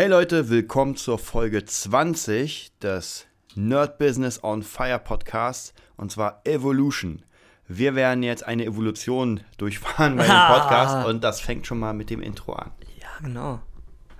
[0.00, 7.22] Hey Leute, willkommen zur Folge 20 des Nerd Business on Fire Podcasts und zwar Evolution.
[7.68, 12.08] Wir werden jetzt eine Evolution durchfahren bei dem Podcast und das fängt schon mal mit
[12.08, 12.70] dem Intro an.
[12.98, 13.60] Ja, genau.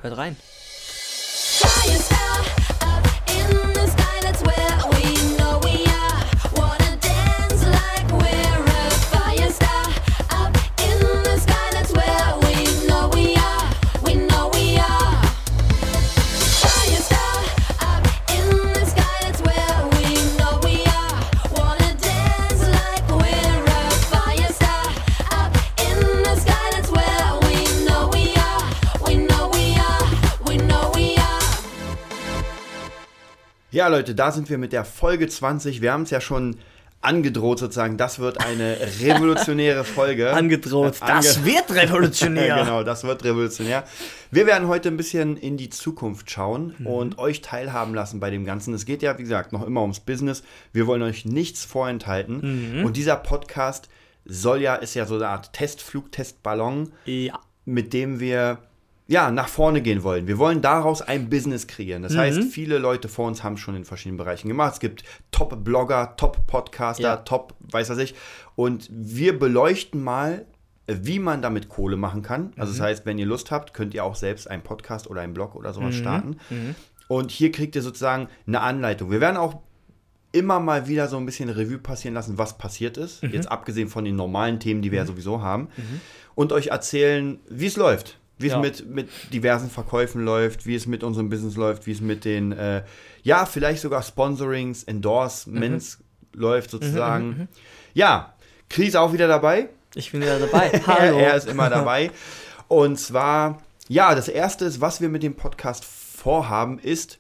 [0.03, 0.37] Hört rein.
[0.37, 2.44] Fire star
[2.83, 4.79] up in the sky, that's where
[33.70, 35.80] Ja Leute, da sind wir mit der Folge 20.
[35.80, 36.56] Wir haben es ja schon
[37.02, 40.33] angedroht sozusagen, das wird eine revolutionäre Folge.
[40.34, 40.96] Angedroht.
[41.01, 42.56] Das Ange- wird revolutionär.
[42.65, 43.84] Genau, das wird revolutionär.
[44.30, 48.45] Wir werden heute ein bisschen in die Zukunft schauen und euch teilhaben lassen bei dem
[48.45, 48.74] Ganzen.
[48.74, 50.43] Es geht ja, wie gesagt, noch immer ums Business.
[50.73, 52.82] Wir wollen euch nichts vorenthalten.
[52.84, 53.88] Und dieser Podcast
[54.27, 57.38] soll ja, ist ja so eine Art Testflug, Testballon, Ja.
[57.65, 58.59] mit dem wir
[59.10, 60.28] ja, nach vorne gehen wollen.
[60.28, 62.02] Wir wollen daraus ein Business kreieren.
[62.02, 64.75] Das heißt, viele Leute vor uns haben schon in verschiedenen Bereichen gemacht.
[64.75, 67.16] Es gibt Top-Blogger, Top-Podcaster, Ja.
[67.16, 68.14] Top, weiß was ich.
[68.55, 70.47] Und wir beleuchten mal,
[70.86, 72.53] äh, wie man damit Kohle machen kann.
[72.56, 75.34] Also das heißt, wenn ihr Lust habt, könnt ihr auch selbst einen Podcast oder einen
[75.34, 76.36] Blog oder sowas starten.
[77.08, 79.11] Und hier kriegt ihr sozusagen eine Anleitung.
[79.11, 79.56] Wir werden auch
[80.31, 83.25] immer mal wieder so ein bisschen Revue passieren lassen, was passiert ist.
[83.25, 85.66] Jetzt abgesehen von den normalen Themen, die wir ja sowieso haben.
[86.36, 88.20] Und euch erzählen, wie es läuft.
[88.41, 88.59] Wie es Ja.
[88.59, 92.53] mit, mit diversen Verkäufen läuft, wie es mit unserem Business läuft, wie es mit den,
[92.53, 92.83] äh,
[93.23, 95.99] ja, vielleicht sogar Sponsorings, Endorsements
[96.35, 97.49] läuft sozusagen.
[97.95, 98.35] Ja,
[98.69, 99.69] Chris auch wieder dabei.
[99.95, 100.71] Ich bin wieder dabei.
[100.87, 101.19] Hallo.
[101.19, 102.11] Er, er ist immer dabei.
[102.69, 107.19] Und zwar, ja, das erste ist, was wir mit dem Podcast vorhaben, ist,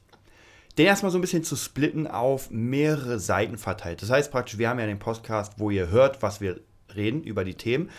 [0.78, 4.00] den erstmal so ein bisschen zu splitten auf mehrere Seiten verteilt.
[4.02, 6.60] Das heißt praktisch, wir haben ja den Podcast, wo ihr hört, was wir
[6.94, 7.90] reden über die Themen.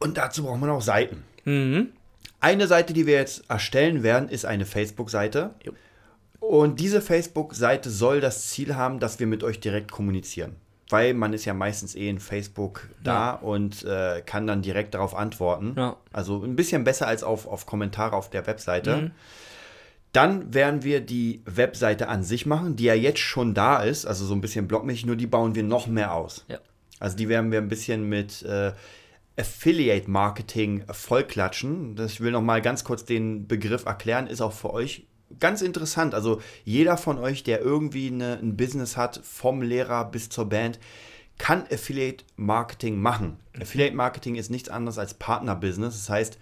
[0.00, 1.22] Und dazu braucht man auch Seiten.
[1.44, 1.90] Mhm.
[2.40, 5.54] Eine Seite, die wir jetzt erstellen werden, ist eine Facebook-Seite.
[6.40, 10.56] Und diese Facebook-Seite soll das Ziel haben, dass wir mit euch direkt kommunizieren.
[10.88, 15.14] Weil man ist ja meistens eh in Facebook da und äh, kann dann direkt darauf
[15.14, 15.74] antworten.
[15.76, 15.96] Ja.
[16.12, 19.12] Also ein bisschen besser als auf, auf Kommentare auf der Webseite.
[20.12, 24.24] Dann werden wir die Webseite an sich machen, die ja jetzt schon da ist, also
[24.24, 26.44] so ein bisschen blogmäßig, nur die bauen wir noch mehr aus.
[26.48, 26.58] Ja.
[26.98, 28.72] Also die werden wir ein bisschen mit äh,
[29.40, 31.96] Affiliate Marketing vollklatschen.
[31.96, 35.06] Das, ich will noch mal ganz kurz den Begriff erklären, ist auch für euch
[35.38, 36.14] ganz interessant.
[36.14, 40.78] Also jeder von euch, der irgendwie eine, ein Business hat, vom Lehrer bis zur Band,
[41.38, 43.38] kann Affiliate Marketing machen.
[43.58, 45.94] Affiliate Marketing ist nichts anderes als Partnerbusiness.
[45.94, 46.38] Das heißt,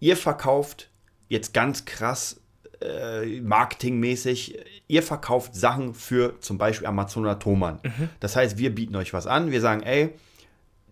[0.00, 0.90] ihr verkauft
[1.28, 2.40] jetzt ganz krass
[2.82, 7.80] äh, marketingmäßig, ihr verkauft Sachen für zum Beispiel Amazon oder Thomann.
[8.20, 9.50] Das heißt, wir bieten euch was an.
[9.50, 10.10] Wir sagen, ey,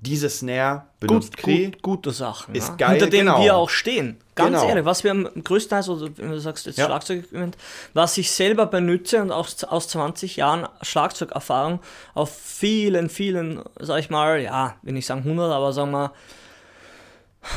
[0.02, 2.54] diese Snare benutzt Gut, gut, gute Sachen.
[2.54, 2.74] Ist ja.
[2.74, 3.40] geil, Hinter denen genau.
[3.42, 4.18] wir auch stehen.
[4.34, 4.68] Ganz Genau.
[4.68, 6.86] ehrlich, was wir am größtenteils, oder wenn du sagst jetzt Ja.
[6.86, 7.56] Schlagzeugequipment,
[7.94, 11.78] was ich selber benutze und aus, aus 20 Jahren Schlagzeugerfahrung
[12.14, 16.12] auf vielen, vielen, sag ich mal, ja, will nicht sagen 100, aber sagen wir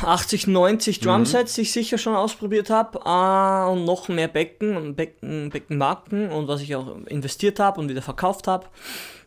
[0.03, 4.95] 80, 90 Drumsets, die ich sicher schon ausprobiert habe äh, und noch mehr Becken und
[4.95, 8.67] Becken, Beckenmarken und was ich auch investiert habe und wieder verkauft habe.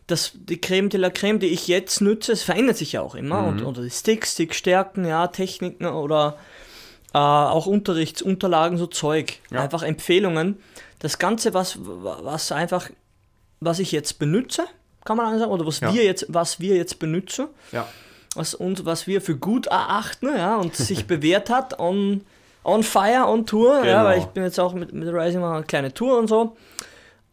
[0.09, 3.15] Das, die Creme de la Creme, die ich jetzt nutze, es verändert sich ja auch
[3.15, 3.45] immer.
[3.45, 6.37] Und, oder die Sticks, Stickstärken, ja, Techniken oder
[7.13, 9.39] äh, auch Unterrichtsunterlagen, so Zeug.
[9.51, 9.61] Ja.
[9.61, 10.57] Einfach Empfehlungen.
[10.99, 12.89] Das Ganze, was, was einfach,
[13.59, 14.65] was ich jetzt benutze,
[15.05, 15.93] kann man sagen, oder was Ja.
[15.93, 17.87] wir jetzt, was wir jetzt benutzen, Ja.
[18.35, 22.21] was uns, was wir für gut erachten, ja, und sich bewährt hat on,
[22.63, 24.03] on fire, on tour, ja, Genau.
[24.05, 26.57] weil ich bin jetzt auch mit, mit Rising mal eine kleine Tour und so.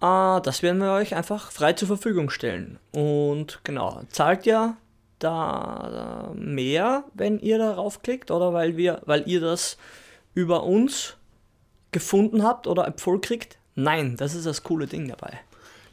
[0.00, 2.78] Äh, das werden wir euch einfach frei zur Verfügung stellen.
[2.92, 4.76] Und genau, zahlt ja
[5.18, 9.78] da, mehr, wenn ihr darauf klickt, oder weil wir, weil ihr das
[10.34, 11.16] über uns
[11.92, 13.58] gefunden habt oder empfohlen kriegt?
[13.75, 15.38] Nein, das ist das coole Ding dabei.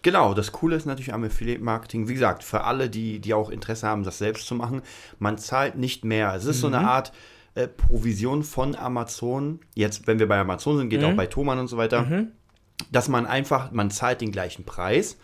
[0.01, 3.49] Genau, das Coole ist natürlich am Affiliate Marketing, wie gesagt, für alle, die, die auch
[3.49, 4.81] Interesse haben, das selbst zu machen,
[5.17, 6.33] man zahlt nicht mehr.
[6.35, 7.13] Es ist so eine Art
[7.55, 9.61] äh, Provision von Amazon.
[9.75, 12.05] Jetzt, wenn wir bei Amazon sind, geht auch bei Thomann und so weiter,
[12.91, 15.17] dass man einfach, man zahlt den gleichen Preis,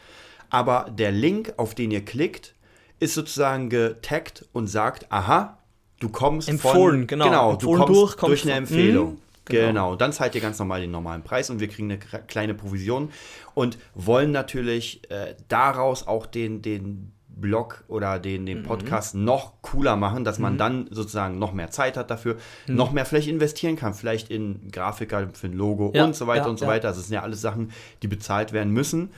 [0.49, 2.55] aber der Link, auf den ihr klickt,
[2.99, 5.57] ist sozusagen getaggt und sagt, aha,
[5.99, 7.25] du kommst Empfohlen, von, genau.
[7.25, 9.09] genau, Empfohlen du kommst durch, kommst durch eine Empfehlung.
[9.13, 9.67] Mhm, genau.
[9.67, 12.53] Genau, dann zahlt ihr ganz normal den normalen Preis und wir kriegen eine kle- kleine
[12.53, 13.11] Provision
[13.53, 18.45] und wollen natürlich äh, daraus auch den, den Blog oder den, Mhm.
[18.45, 22.37] den Podcast noch cooler machen, dass man dann sozusagen noch mehr Zeit hat dafür,
[22.67, 25.95] noch mehr vielleicht investieren kann, vielleicht in Grafiker für ein Logo Mhm.
[25.95, 26.65] Ja, und so weiter ja, und so.
[26.65, 26.69] Mhm.
[26.69, 26.87] weiter.
[26.89, 27.71] Also es sind ja alles Sachen,
[28.01, 29.09] die bezahlt werden müssen.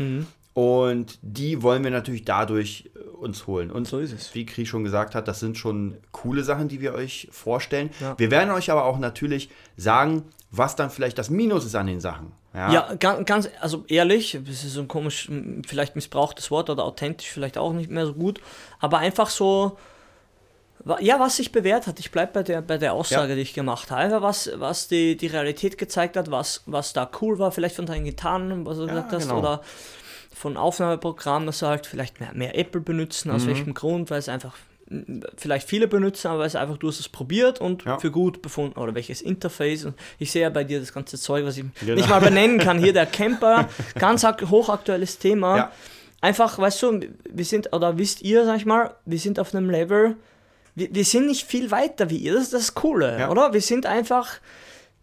[0.54, 3.72] Und die wollen wir natürlich dadurch äh, uns holen.
[3.72, 4.36] Und So ist es.
[4.36, 7.90] wie Kri schon gesagt hat, das sind schon coole Sachen, die wir euch vorstellen.
[8.02, 8.16] Ja.
[8.20, 12.00] Wir werden euch aber auch natürlich sagen, was dann vielleicht das Minus ist an den
[12.02, 12.34] Sachen.
[12.54, 15.30] Ja, ganz, ganz, also ehrlich, das ist so ein komisch,
[15.66, 18.42] vielleicht missbrauchtes Wort oder authentisch vielleicht auch nicht mehr so gut,
[18.80, 19.78] aber einfach so,
[21.00, 22.00] ja, was sich bewährt hat.
[22.00, 23.36] Ich bleibe bei der, bei der Aussage, Ja.
[23.36, 24.22] die ich gemacht habe.
[24.22, 28.04] Was, was die, die Realität gezeigt hat, was, was da cool war, vielleicht von deinen
[28.04, 29.40] Gitarren, was du gesagt hast, genau.
[29.40, 29.62] oder
[30.34, 33.36] von Aufnahmeprogrammen, dass sie halt vielleicht mehr, mehr Apple benutzen, Mhm.
[33.36, 34.56] aus welchem Grund, weil es einfach
[35.38, 37.98] vielleicht viele benutzen, aber es einfach, du hast es probiert und Ja.
[38.00, 39.86] für gut befunden, oder welches Interface.
[39.86, 41.96] Und ich sehe ja bei dir das ganze Zeug, was ich Genau.
[41.96, 42.78] nicht mal benennen kann.
[42.80, 45.58] Hier der Camper, ganz ak- hochaktuelles Thema.
[45.58, 45.72] Ja.
[46.22, 47.00] Einfach, weißt du,
[47.30, 50.16] wir sind, oder wisst ihr, sag ich mal, wir sind auf einem Level,
[50.76, 53.30] wir, wir sind nicht viel weiter wie ihr, das ist das Coole, Ja.
[53.32, 53.54] oder?
[53.54, 54.30] Wir sind einfach,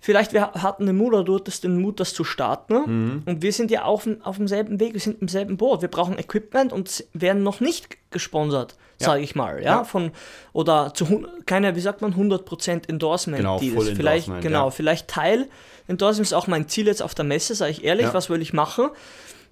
[0.01, 3.23] vielleicht wir hatten den Mut oder du hattest den Mut, das zu starten Mhm.
[3.27, 6.17] und wir sind ja auf, auf demselben Weg, wir sind im selben Boot, wir brauchen
[6.19, 9.07] Equipment und werden noch nicht gesponsert, Ja.
[9.07, 9.85] sage ich mal, ja, Ja.
[9.85, 10.11] von,
[10.53, 13.89] oder zu, keine, wie sagt man, 100% Endorsement Genau, Deals.
[13.91, 14.71] Vielleicht, Endorsement, genau, ja.
[14.71, 15.49] vielleicht Teil
[15.87, 18.53] Endorsement ist auch mein Ziel jetzt auf der Messe, sage ich ehrlich, was will ich
[18.53, 18.91] machen?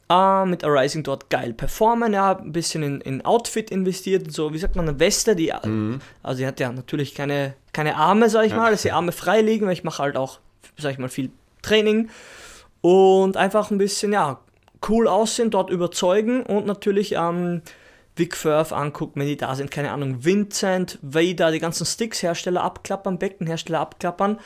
[0.09, 4.59] Ah, mit Arising dort geil performen, ja, ein bisschen in, in Outfit investiert, so, wie
[4.59, 8.53] sagt man, eine Weste, die, also die hat ja natürlich keine, keine Arme, sag ich
[8.53, 8.59] Mhm.
[8.59, 10.39] Mal, dass die Arme frei liegen, weil ich mache halt auch,
[10.77, 11.31] sag ich mal, viel
[11.63, 12.09] Training
[12.83, 14.39] und einfach ein bisschen, ja,
[14.89, 17.63] cool aussehen, dort überzeugen und natürlich, ähm,
[18.17, 23.19] Vic Firth angucken, wenn die da sind, keine Ahnung, Vincent, Vader, die ganzen Sticks-Hersteller abklappern,
[23.19, 24.41] Beckenhersteller abklappern,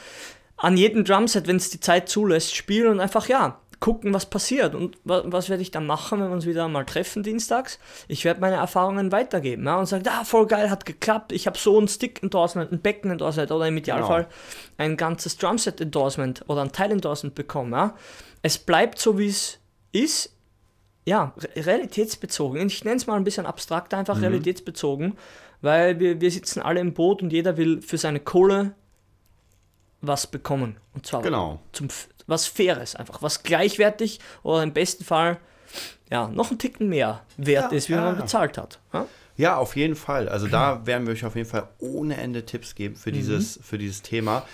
[0.56, 4.74] an jedem Drumset, wenn es die Zeit zulässt, spielen und einfach, ja, gucken, was passiert.
[4.74, 7.78] Und wa was werde ich dann machen, wenn wir uns wieder mal treffen dienstags?
[8.08, 11.58] Ich werde meine Erfahrungen weitergeben ja, und sagen, ah, voll geil, hat geklappt, ich habe
[11.58, 14.28] so ein Stick-Endorsement, ein Becken-Endorsement oder im Idealfall
[14.76, 17.72] ein ganzes Drumset-Endorsement oder ein Teil-Endorsement bekommen.
[17.72, 17.94] Ja.
[18.42, 19.58] Es bleibt so, wie es
[19.92, 20.36] ist,
[21.06, 22.66] ja, re- realitätsbezogen.
[22.66, 25.16] Ich nenne es mal ein bisschen abstrakt, einfach realitätsbezogen,
[25.62, 28.74] weil wir, wir sitzen alle im Boot und jeder will für seine Kohle
[30.00, 30.76] was bekommen.
[30.94, 31.60] Und zwar Genau.
[31.72, 31.88] zum,
[32.26, 35.38] was Faires, einfach was gleichwertig oder im besten Fall
[36.10, 38.00] ja, noch einen Ticken mehr wert Ja, ist, wie ja.
[38.02, 38.80] man bezahlt hat.
[38.92, 39.06] Ja?
[39.36, 40.28] Ja, auf jeden Fall.
[40.28, 43.78] Also da werden wir euch auf jeden Fall ohne Ende Tipps geben für, dieses, für
[43.78, 44.44] dieses Thema.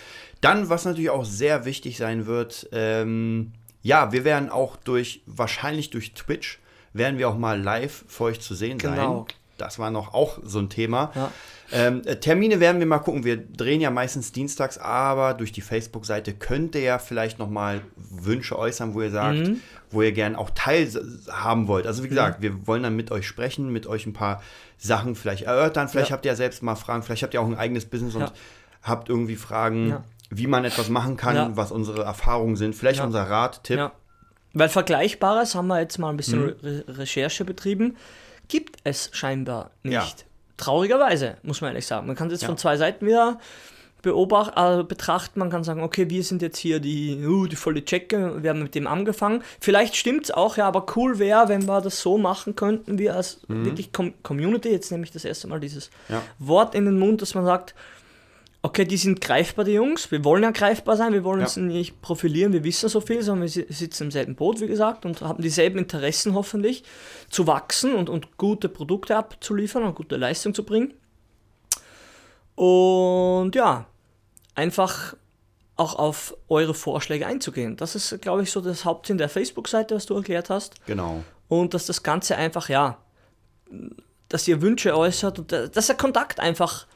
[0.41, 3.53] Dann, was natürlich auch sehr wichtig sein wird, ähm,
[3.87, 6.59] ja, wir werden auch durch, wahrscheinlich durch Twitch,
[6.93, 9.27] werden wir auch mal live für euch zu sehen Genau.
[9.29, 9.37] sein.
[9.59, 11.13] Das war noch auch so ein Thema.
[11.15, 11.31] Ja.
[11.73, 13.25] Ähm, äh, Termine werden wir mal gucken.
[13.25, 17.81] Wir drehen ja meistens dienstags, aber durch die Facebook-Seite könnt ihr ja vielleicht noch mal
[17.97, 19.61] Wünsche äußern, wo ihr sagt, Mhm.
[19.91, 21.87] wo ihr gern auch teilhaben wollt.
[21.87, 24.43] Also wie gesagt, wir wollen dann mit euch sprechen, mit euch ein paar
[24.79, 25.89] Sachen vielleicht erörtern.
[25.89, 26.17] Vielleicht Ja.
[26.17, 28.33] habt ihr ja selbst mal Fragen, vielleicht habt ihr auch ein eigenes Business und Ja.
[28.83, 30.05] habt irgendwie Fragen, Ja.
[30.31, 31.51] Wie man etwas machen kann, Ja.
[31.57, 32.75] was unsere Erfahrungen sind.
[32.75, 33.05] Vielleicht Ja.
[33.05, 33.79] unser Rat, Tipp.
[33.79, 33.93] Ja.
[34.55, 36.55] Weil Vergleichbares haben wir jetzt mal ein bisschen Mhm.
[36.63, 37.97] Re Recherche betrieben,
[38.49, 40.25] gibt es scheinbar nicht.
[40.57, 42.07] Traurigerweise, muss man ehrlich sagen.
[42.07, 43.39] Man kann es jetzt von zwei Seiten wieder
[44.03, 45.39] beobachten, äh, betrachten.
[45.41, 48.63] Man kann sagen, okay, wir sind jetzt hier die, uh, die volle Checke, wir haben
[48.63, 49.43] mit dem angefangen.
[49.61, 53.17] Vielleicht stimmt es auch, ja, aber cool wäre, wenn wir das so machen könnten, wir
[53.17, 56.15] als wirklich Com Community, jetzt nehme ich das erste Mal dieses Mhm.
[56.15, 56.23] Ja.
[56.39, 57.75] Wort in den Mund, dass man sagt,
[58.63, 60.11] okay, die sind greifbar, die Jungs.
[60.11, 61.47] Wir wollen ja greifbar sein, wir wollen Ja.
[61.47, 64.67] uns nicht profilieren, wir wissen so viel, sondern wir si- sitzen im selben Boot, wie
[64.67, 66.83] gesagt, und haben dieselben Interessen hoffentlich,
[67.31, 70.95] zu wachsen und, und gute Produkte abzuliefern und gute Leistung zu bringen.
[72.55, 73.87] Und ja,
[74.55, 75.15] einfach
[75.77, 77.77] auch auf eure Vorschläge einzugehen.
[77.77, 81.23] Das ist, glaube ich, so das Hauptsinn der Facebook-Seite, was du erklärt hast Genau.
[81.49, 82.97] und dass das Ganze einfach, ja,
[84.31, 86.87] dass ihr Wünsche äußert und äh, dass der Kontakt einfach,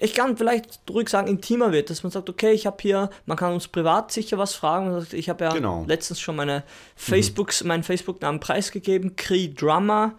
[0.00, 3.36] ich kann vielleicht ruhig sagen, intimer wird, dass man sagt, okay, ich habe hier, man
[3.36, 5.06] kann uns privat sicher was fragen.
[5.12, 5.84] Ich habe ja Genau.
[5.86, 6.64] letztens schon meine
[6.96, 10.14] Facebooks, meinen Facebook-Namen preisgegeben, Cree Drummer.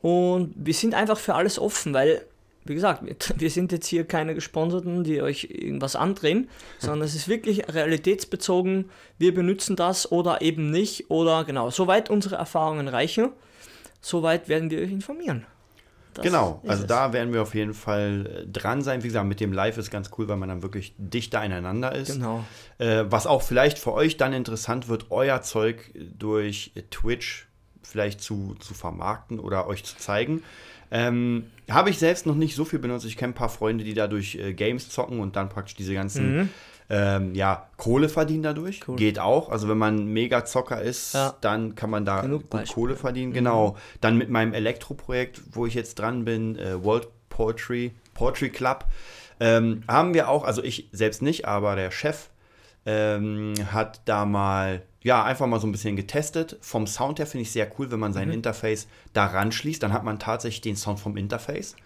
[0.00, 2.24] Und wir sind einfach für alles offen, weil,
[2.64, 3.02] wie gesagt,
[3.36, 8.90] wir sind jetzt hier keine Gesponserten, die euch irgendwas andrehen, sondern es ist wirklich realitätsbezogen.
[9.18, 11.10] Wir benutzen das oder eben nicht.
[11.10, 13.30] Oder genau, soweit unsere Erfahrungen reichen,
[14.00, 15.46] soweit werden wir euch informieren.
[16.22, 16.88] Genau, also es.
[16.88, 19.02] da werden wir auf jeden Fall äh, dran sein.
[19.02, 22.12] Wie gesagt, mit dem Live ist ganz cool, weil man dann wirklich dichter aneinander ist.
[22.12, 22.44] Genau.
[22.78, 27.46] Äh, was auch vielleicht für euch dann interessant wird, euer Zeug durch Twitch
[27.82, 30.42] vielleicht zu, zu vermarkten oder euch zu zeigen.
[30.90, 33.04] Ähm, Habe ich selbst noch nicht so viel benutzt.
[33.06, 36.36] Ich kenne ein paar Freunde, die dadurch äh, Games zocken und dann praktisch diese ganzen
[36.38, 36.48] Mhm.
[36.90, 38.80] Ähm, ja, Kohle verdienen dadurch.
[38.88, 38.96] Cool.
[38.96, 39.50] Geht auch.
[39.50, 41.34] Also wenn man mega Zocker ist, Ja.
[41.42, 42.74] dann kann man da Genug gut Beispiele.
[42.74, 43.32] Kohle verdienen.
[43.32, 43.76] Genau.
[44.00, 48.86] Dann mit meinem Elektroprojekt, wo ich jetzt dran bin, äh, World Poetry, Poetry Club,
[49.40, 52.28] ähm, haben wir auch, also ich selbst nicht, aber der Chef
[52.86, 56.56] ähm, hat da mal, ja, einfach mal so ein bisschen getestet.
[56.60, 58.14] Vom Sound her finde ich sehr cool, wenn man Mhm.
[58.14, 61.76] sein Interface daran schließt, dann hat man tatsächlich den Sound vom Interface.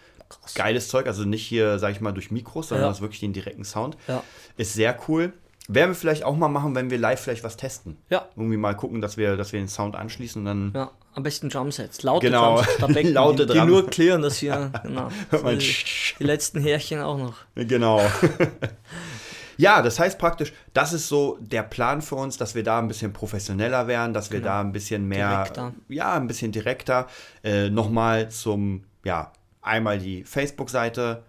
[0.54, 2.88] Geiles Zeug, also nicht hier, sag ich mal, durch Mikros, sondern Ja.
[2.90, 3.96] das ist wirklich den direkten Sound.
[4.08, 4.22] Ja.
[4.56, 5.32] Ist sehr cool.
[5.68, 7.96] Werden wir vielleicht auch mal machen, wenn wir live vielleicht was testen.
[8.10, 8.26] Ja.
[8.36, 11.48] Irgendwie mal gucken, dass wir, dass wir den Sound anschließen und dann Ja, am besten
[11.50, 12.02] Drumsets.
[12.02, 12.56] Laute Genau.
[12.56, 12.78] Drumsets.
[12.78, 14.72] Da Becken, Laute die, die nur klären das hier.
[14.82, 15.08] Genau.
[15.30, 15.74] Hört man die,
[16.18, 17.34] die letzten Härchen auch noch.
[17.54, 18.00] Genau.
[19.56, 22.88] ja, das heißt praktisch, das ist so der Plan für uns, dass wir da ein
[22.88, 25.36] bisschen professioneller werden, dass wir da ein bisschen mehr, Genau.
[25.70, 25.74] Direkter.
[25.88, 27.06] ja, ein bisschen direkter.
[27.44, 31.22] Äh, Nochmal zum, ja, einmal die Facebook-Seite,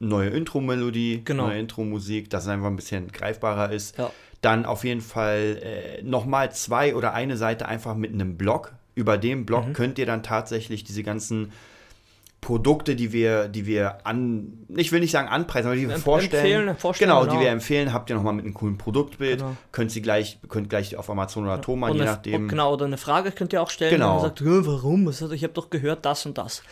[0.00, 1.46] neue Intro-Melodie, Genau.
[1.48, 3.96] neue Intro-Musik, dass es einfach ein bisschen greifbarer ist.
[3.98, 4.10] Ja.
[4.40, 8.72] Dann auf jeden Fall äh, nochmal zwei oder eine Seite einfach mit einem Blog.
[8.94, 9.46] Über dem Mhm.
[9.46, 11.52] Blog könnt ihr dann tatsächlich diese ganzen
[12.44, 16.00] Produkte, die wir, die wir an, ich will nicht sagen anpreisen, aber die wir Emp-
[16.02, 16.44] vorstellen.
[16.44, 17.32] empfehlen, vorstellen, genau, genau.
[17.34, 19.38] die wir empfehlen, habt ihr nochmal mit einem coolen Produktbild.
[19.40, 19.56] Genau.
[19.72, 22.48] Könnt sie gleich, könnt gleich auf Amazon oder Thomann, je nachdem.
[22.48, 23.90] Genau, oder eine Frage könnt ihr auch stellen.
[23.92, 24.16] Genau.
[24.16, 25.08] Und sagt, "Ja, warum?
[25.08, 26.62] Ich habe doch gehört, das und das.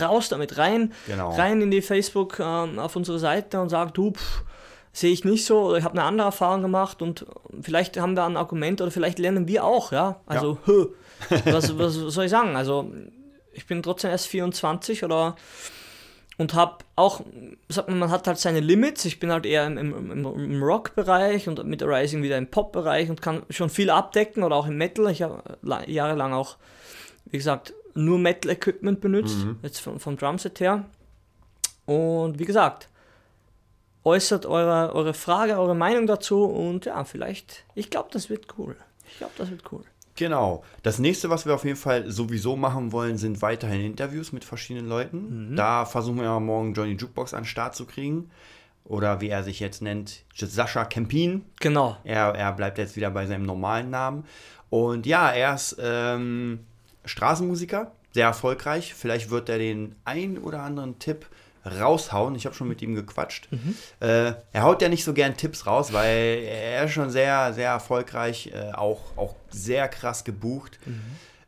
[0.00, 1.30] Raus damit, rein, Genau.
[1.34, 4.42] rein in die Facebook ähm, auf unsere Seite und sagt, du, pff,
[4.92, 7.24] sehe ich nicht so oder ich habe eine andere Erfahrung gemacht und
[7.62, 10.20] vielleicht haben wir ein Argument oder vielleicht lernen wir auch, ja.
[10.26, 10.88] Also, hö,
[11.46, 12.56] was, was soll ich sagen?
[12.56, 12.90] Also,
[13.52, 15.36] ich bin trotzdem erst 24 oder
[16.38, 17.20] und habe auch,
[17.68, 19.04] sagt man, man hat halt seine Limits.
[19.04, 23.20] Ich bin halt eher im, im, im, Rock-Bereich und mit Rising wieder im Pop-Bereich und
[23.20, 25.10] kann schon viel abdecken oder auch im Metal.
[25.10, 26.56] Ich habe la- jahrelang auch,
[27.26, 30.84] wie gesagt, nur Metal-Equipment benutzt, jetzt vom, vom Drumset her.
[31.84, 32.88] Und wie gesagt,
[34.04, 38.74] äußert eure, eure Frage, eure Meinung dazu und ja, vielleicht, ich glaube, das wird cool.
[39.10, 39.84] Ich glaube, das wird cool.
[40.14, 40.62] Genau.
[40.82, 44.88] Das nächste, was wir auf jeden Fall sowieso machen wollen, sind weiterhin Interviews mit verschiedenen
[44.88, 45.56] Leuten.
[45.56, 48.30] Da versuchen wir ja morgen Johnny Jukebox an den Start zu kriegen.
[48.84, 51.44] Oder wie er sich jetzt nennt, Sascha Kempin.
[51.60, 51.96] Genau.
[52.04, 54.24] Er, er bleibt jetzt wieder bei seinem normalen Namen.
[54.70, 56.60] Und ja, er ist ähm,
[57.04, 58.94] Straßenmusiker, sehr erfolgreich.
[58.94, 61.26] Vielleicht wird er den ein oder anderen Tipp
[61.64, 62.34] raushauen.
[62.34, 63.48] Ich habe schon mit ihm gequatscht.
[64.00, 67.70] Äh, er haut ja nicht so gern Tipps raus, weil er ist schon sehr, sehr
[67.70, 70.78] erfolgreich, äh, auch, auch sehr krass gebucht.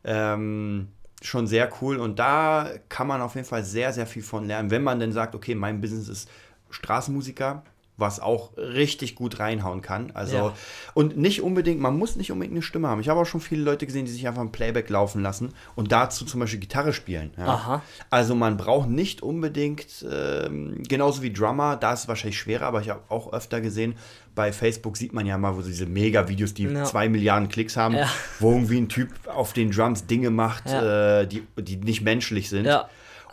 [0.03, 0.89] Ähm,
[1.21, 4.69] schon sehr cool und da kann man auf jeden Fall sehr, sehr viel von lernen,
[4.69, 6.29] wenn man denn sagt, okay, mein Business ist
[6.69, 7.63] Straßenmusiker,
[7.97, 10.11] was auch richtig gut reinhauen kann.
[10.13, 10.53] Also, Ja.
[10.93, 12.99] und nicht unbedingt, man muss nicht unbedingt eine Stimme haben.
[12.99, 15.91] Ich habe auch schon viele Leute gesehen, die sich einfach ein Playback laufen lassen und
[15.93, 17.31] dazu zum Beispiel Gitarre spielen.
[17.37, 17.81] Ja.
[18.09, 22.81] Also man braucht nicht unbedingt, ähm, genauso wie Drummer, da ist es wahrscheinlich schwerer, aber
[22.81, 23.95] ich habe auch öfter gesehen,
[24.35, 26.83] bei Facebook sieht man ja mal, wo so diese Mega-Videos, die Ja.
[26.83, 27.95] zwei Milliarden Klicks haben,
[28.39, 32.65] wo irgendwie ein Typ auf den Drums Dinge macht, äh, die, die nicht menschlich sind.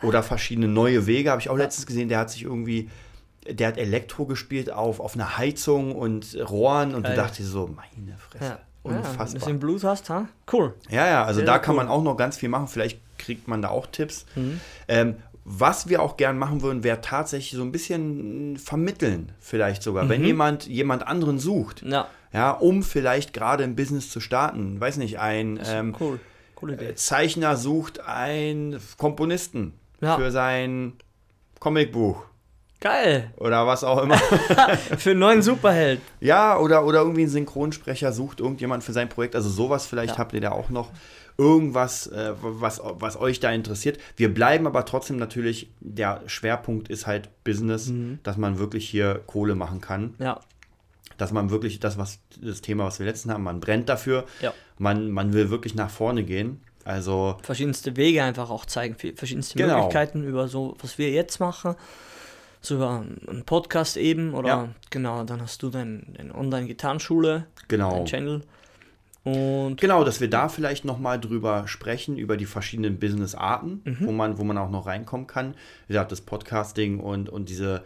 [0.04, 2.88] Oder verschiedene neue Wege, habe ich auch letztens gesehen, der hat sich irgendwie,
[3.49, 7.16] der hat Elektro gespielt auf, auf einer Heizung und Rohren und Geil.
[7.16, 8.50] du dachtest so, meine Fresse, Ja.
[8.84, 9.49] Ja, wenn du unfassbar.
[9.49, 10.28] ein Blut hast, ha?
[10.52, 10.75] Cool.
[10.90, 11.84] Ja, ja, also Sehr, da sehr kann cool.
[11.84, 12.66] man auch noch ganz viel machen.
[12.66, 14.26] Vielleicht kriegt man da auch Tipps.
[14.34, 14.61] Mhm.
[14.88, 20.04] Ähm, was wir auch gern machen würden, wäre tatsächlich so ein bisschen vermitteln, vielleicht sogar.
[20.04, 20.08] Mhm.
[20.08, 22.08] Wenn jemand jemand anderen sucht, Ja.
[22.32, 24.80] ja, um vielleicht gerade ein Business zu starten.
[24.80, 26.18] Weiß nicht, ein ähm, Cool.
[26.56, 26.94] Coole Idee.
[26.96, 30.16] Zeichner sucht einen Komponisten Ja.
[30.16, 30.94] für sein
[31.61, 32.25] Comicbuch
[32.82, 33.30] Geil.
[33.38, 34.16] oder was auch immer.
[34.98, 36.00] Für einen neuen Superheld.
[36.20, 39.34] Ja, oder, oder irgendwie ein Synchronsprecher sucht irgendjemand für sein Projekt.
[39.36, 40.18] Also sowas vielleicht Ja.
[40.18, 40.90] habt ihr da auch noch.
[41.38, 43.98] Irgendwas, äh, was, was euch da interessiert.
[44.16, 48.18] Wir bleiben aber trotzdem natürlich, der Schwerpunkt ist halt Business, Mhm.
[48.22, 50.14] dass man wirklich hier Kohle machen kann.
[50.18, 50.40] Ja.
[51.16, 54.24] Dass man wirklich das, was das Thema, was wir letzten haben, man brennt dafür.
[54.40, 54.52] Ja.
[54.78, 56.60] Man, man will wirklich nach vorne gehen.
[56.84, 59.76] Also, verschiedenste Wege einfach auch zeigen, verschiedenste Genau.
[59.76, 61.76] Möglichkeiten über so, was wir jetzt machen.
[62.64, 64.69] So über einen Podcast eben oder Ja.
[64.90, 67.90] genau, dann hast du deine dein Online-Gitarrenschule, genau.
[67.90, 68.42] dein Channel.
[69.25, 73.97] Und Genau, dass wir da vielleicht nochmal drüber sprechen, über die verschiedenen Business-Arten, Mhm.
[74.07, 75.54] wo, man, wo man auch noch reinkommen kann.
[75.87, 77.85] Wie gesagt, das Podcasting und, und diese.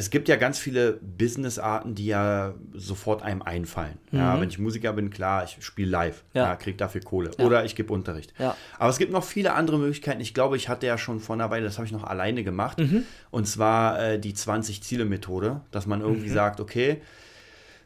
[0.00, 3.98] Es gibt ja ganz viele Business-Arten, die ja sofort einem einfallen.
[4.12, 6.38] Ja, wenn ich Musiker bin, klar, ich spiele live, Mhm.
[6.38, 6.44] Ja.
[6.46, 6.56] ja.
[6.56, 7.30] kriege dafür Kohle.
[7.38, 7.44] Ja.
[7.44, 8.32] Oder ich gebe Unterricht.
[8.38, 8.56] Ja.
[8.78, 10.22] Aber es gibt noch viele andere Möglichkeiten.
[10.22, 12.78] Ich glaube, ich hatte ja schon vor einer Weile, das habe ich noch alleine gemacht.
[12.78, 13.02] Mhm.
[13.30, 16.34] Und zwar äh, die 20-Ziele-Methode, dass man irgendwie Mhm.
[16.34, 17.02] sagt, okay,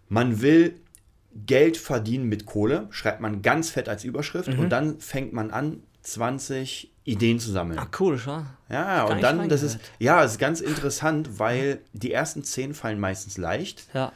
[0.09, 0.77] man will
[1.47, 4.59] Geld verdienen mit Kohle, schreibt man ganz fett als Überschrift Mhm.
[4.61, 7.79] und dann fängt man an, 20 Ideen zu sammeln.
[7.79, 8.43] ah, cool, schau.
[8.71, 12.99] ja, und dann, das ist, ja, es ist ganz interessant, weil die ersten 10 fallen
[13.01, 13.89] meistens leicht.
[13.93, 14.13] Ja.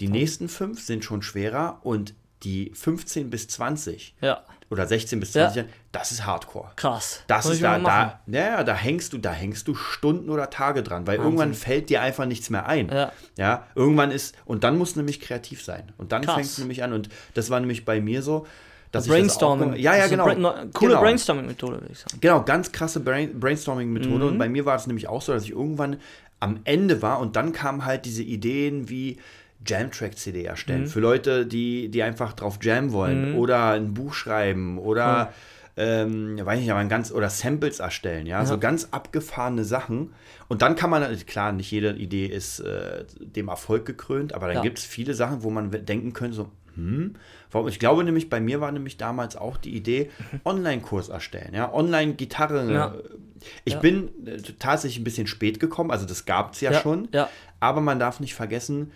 [0.00, 5.34] Die nächsten fünf sind schon schwerer und die 15 bis 20 Ja, oder 16 bis
[5.34, 5.42] Ja.
[5.46, 6.70] 20 Jahre, das ist Hardcore.
[6.76, 7.22] krass.
[7.28, 10.50] Das Muss ist da, da, ja, ja, da hängst du, da hängst du Stunden oder
[10.50, 12.88] Tage dran, weil irgendwann fällt dir einfach nichts mehr ein.
[12.88, 13.12] Ja.
[13.36, 15.92] ja, irgendwann ist, und dann musst du nämlich kreativ sein.
[15.98, 16.34] Und dann Krass.
[16.36, 16.92] fängst du nämlich an.
[16.92, 18.46] Und das war nämlich bei mir so,
[18.92, 19.72] dass ich das Brainstorming.
[19.72, 20.24] auch, ja, ja, ist genau.
[20.26, 21.00] Bra coole genau.
[21.00, 22.18] Brainstorming-Methode, würde ich sagen.
[22.20, 24.24] Genau, ganz krasse Brain Brainstorming-Methode.
[24.26, 24.30] Mhm.
[24.32, 25.96] Und bei mir war es nämlich auch so, dass ich irgendwann
[26.40, 29.16] am Ende war und dann kamen halt diese Ideen wie
[29.66, 30.46] Jam-Track-CD Mhm.
[30.46, 30.86] erstellen.
[30.86, 35.32] Für Leute, die, die einfach drauf Jam wollen oder ein Buch schreiben oder
[35.76, 40.12] ähm, weiß nicht, aber ein ganz oder Samples erstellen, ja, so ganz abgefahrene Sachen.
[40.48, 44.56] Und dann kann man, klar, nicht jede Idee ist äh, dem Erfolg gekrönt, aber dann
[44.56, 44.62] Ja.
[44.62, 47.14] gibt es viele Sachen, wo man denken könnte, so, hm,
[47.50, 47.68] warum?
[47.68, 50.10] Ich glaube nämlich, bei mir war nämlich damals auch die Idee,
[50.44, 52.72] Online-Kurs erstellen, ja, Online-Gitarre.
[52.72, 52.94] Ja.
[53.64, 53.80] Ich Ja.
[53.80, 57.28] bin äh, tatsächlich ein bisschen spät gekommen, also das gab es ja, Ja, schon, ja.
[57.60, 58.92] aber man darf nicht vergessen,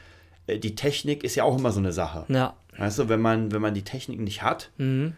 [0.47, 2.25] äh, die Technik ist ja auch immer so eine Sache.
[2.29, 5.15] Ja, Weißt du, wenn man, wenn man die Technik nicht hat, Mhm.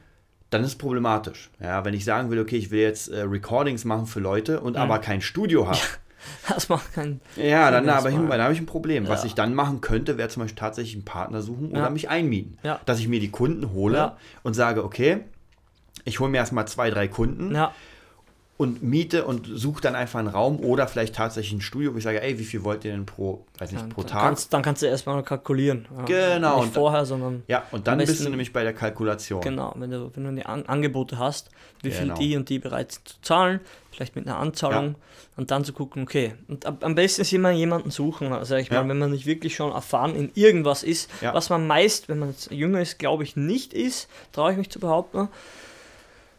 [0.50, 1.50] dann ist es problematisch.
[1.60, 4.66] Ja, wenn ich sagen will, okay, ich will jetzt äh, Recordings machen für Leute Mhm.
[4.66, 5.78] und aber kein Studio habe,
[6.48, 7.20] das macht keinen.
[7.36, 9.08] ja, dann aber hin, dann habe ich ein Problem.
[9.08, 9.26] Was Ja.
[9.26, 11.90] ich dann machen könnte, wäre zum Beispiel tatsächlich einen Partner suchen oder Ja.
[11.90, 12.58] mich einmieten.
[12.62, 12.80] Ja.
[12.86, 15.20] Dass ich mir die Kunden hole und sage, okay,
[16.04, 17.72] ich hole mir erstmal zwei, drei Kunden Ja,
[18.58, 22.02] und miete und suche dann einfach einen Raum oder vielleicht tatsächlich ein Studio, wo ich
[22.04, 24.20] sage, ey, wie viel wollt ihr denn pro, weiß nicht, dann, pro Tag?
[24.22, 25.86] Kannst, dann kannst du erstmal kalkulieren.
[25.96, 26.34] Ja.
[26.34, 27.44] Genau, Nicht und- vorher, sondern.
[27.46, 29.40] ja, und dann bist du nämlich bei der Kalkulation.
[29.42, 31.50] Genau, wenn du, wenn du die An Angebote hast,
[31.82, 32.14] wie viel Genau.
[32.18, 33.60] die und die bereit sind zu zahlen,
[33.92, 34.96] vielleicht mit einer Anzahlung
[35.36, 36.34] und dann zu gucken, okay.
[36.48, 38.82] Und ab, am besten ist immer jemanden suchen, also ich Ja.
[38.82, 41.32] mal, wenn man nicht wirklich schon erfahren in irgendwas ist, Ja.
[41.32, 44.68] was man meist, wenn man jetzt jünger ist, glaube ich, nicht ist, traue ich mich
[44.70, 45.28] zu behaupten,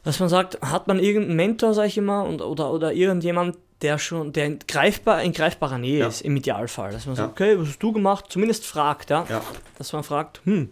[0.03, 3.97] dass man sagt, hat man irgendeinen Mentor, sage ich immer, und, oder, oder irgendjemand, der
[3.97, 6.07] schon, der in, greifbar, in greifbarer Nähe Ja.
[6.07, 6.91] ist, im Idealfall.
[6.91, 7.23] Dass man Ja.
[7.23, 8.25] sagt, okay, was hast du gemacht?
[8.29, 9.25] Zumindest fragt, ja.
[9.29, 9.41] Ja.
[9.77, 10.69] Dass man fragt, hm,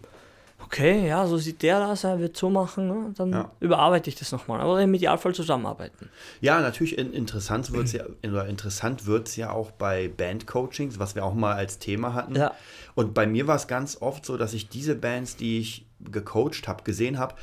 [0.62, 3.14] okay, ja, so sieht der das, er wird so machen, ne?
[3.16, 3.50] dann Ja.
[3.60, 4.60] überarbeite ich das nochmal.
[4.60, 6.10] Aber im Idealfall zusammenarbeiten.
[6.42, 8.04] Ja, natürlich in, interessant wird es ja,
[8.44, 12.34] interessant wird's ja auch bei Bandcoachings, was wir auch mal als Thema hatten.
[12.36, 12.52] Ja.
[12.94, 16.68] Und bei mir war es ganz oft so, dass ich diese Bands, die ich gecoacht
[16.68, 17.34] habe, gesehen habe,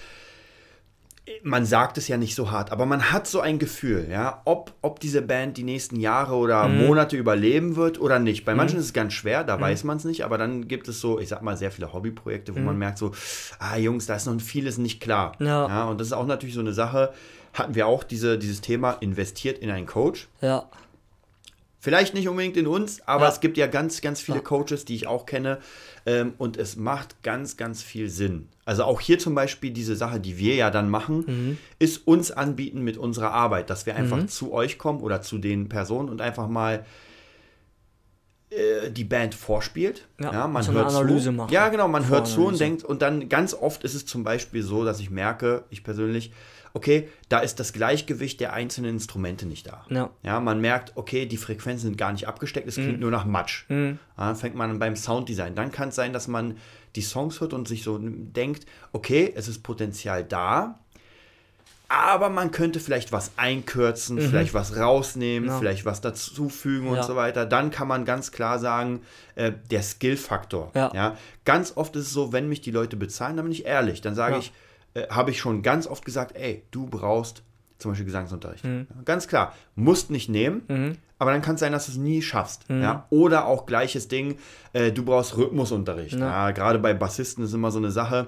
[1.43, 4.71] man sagt es ja nicht so hart, aber man hat so ein Gefühl, ja, ob,
[4.81, 6.85] ob diese Band die nächsten Jahre oder Mhm.
[6.85, 8.45] Monate überleben wird oder nicht.
[8.45, 10.99] Bei manchen ist es ganz schwer, da weiß man es nicht, aber dann gibt es
[10.99, 13.11] so, ich sag mal, sehr viele Hobbyprojekte, wo man merkt so,
[13.59, 15.33] ah Jungs, da ist noch vieles nicht klar.
[15.39, 15.47] Mhm.
[15.47, 15.67] Ja.
[15.67, 15.83] ja.
[15.85, 17.11] Und das ist auch natürlich so eine Sache,
[17.53, 20.27] hatten wir auch diese, dieses Thema, investiert in einen Coach.
[20.41, 20.65] Ja,
[21.85, 23.29] Vielleicht nicht unbedingt in uns, aber Ja.
[23.31, 24.43] es gibt ja ganz, ganz viele Ja.
[24.43, 25.59] Coaches, die ich auch kenne.
[26.07, 28.49] Ähm, und es macht ganz, ganz viel Sinn.
[28.65, 31.57] Also auch hier zum Beispiel diese Sache, die wir ja dann machen, Mhm.
[31.77, 35.69] ist uns anbieten mit unserer Arbeit, dass wir einfach zu euch kommen oder zu den
[35.69, 36.83] Personen und einfach mal
[38.51, 40.07] äh, die Band vorspielt.
[40.19, 41.31] Ja, man so eine hört Analyse zu.
[41.33, 41.51] machen.
[41.53, 44.63] Ja, genau, man hört zu und denkt, und dann ganz oft ist es zum Beispiel
[44.63, 46.31] so, dass ich merke, ich persönlich,
[46.75, 49.85] okay, da ist das Gleichgewicht der einzelnen Instrumente nicht da.
[49.89, 50.09] Ja.
[50.21, 53.65] Ja, man merkt, okay, die Frequenzen sind gar nicht abgesteckt, es klingt nur nach Matsch.
[53.69, 55.55] Ja, dann fängt man beim Sounddesign.
[55.55, 56.57] Dann kann es sein, dass man
[56.95, 60.79] die Songs hört und sich so denkt, okay, es ist Potenzial da,
[61.87, 65.59] aber man könnte vielleicht was einkürzen, vielleicht was rausnehmen, Ja.
[65.59, 67.03] vielleicht was dazufügen und Ja.
[67.03, 67.45] so weiter.
[67.45, 69.01] Dann kann man ganz klar sagen,
[69.35, 70.71] äh, der Skill-Faktor.
[70.75, 71.15] Ja.
[71.45, 74.01] Ganz oft ist es so, wenn mich die Leute bezahlen, dann bin ich ehrlich.
[74.01, 74.39] Dann sage Ja.
[74.39, 74.51] ich,
[74.95, 77.43] äh, habe ich schon ganz oft gesagt, ey, du brauchst
[77.77, 78.63] zum Beispiel Gesangsunterricht.
[78.63, 78.87] Mhm.
[79.05, 82.65] Ganz klar, musst nicht nehmen, aber dann kann es sein, dass du es nie schaffst.
[82.69, 83.05] Ja?
[83.09, 84.37] Oder auch gleiches Ding,
[84.73, 86.15] äh, du brauchst Rhythmusunterricht.
[86.15, 86.21] Mhm.
[86.21, 86.47] Ja.
[86.47, 86.51] Ja.
[86.51, 88.27] Gerade bei Bassisten ist immer so eine Sache.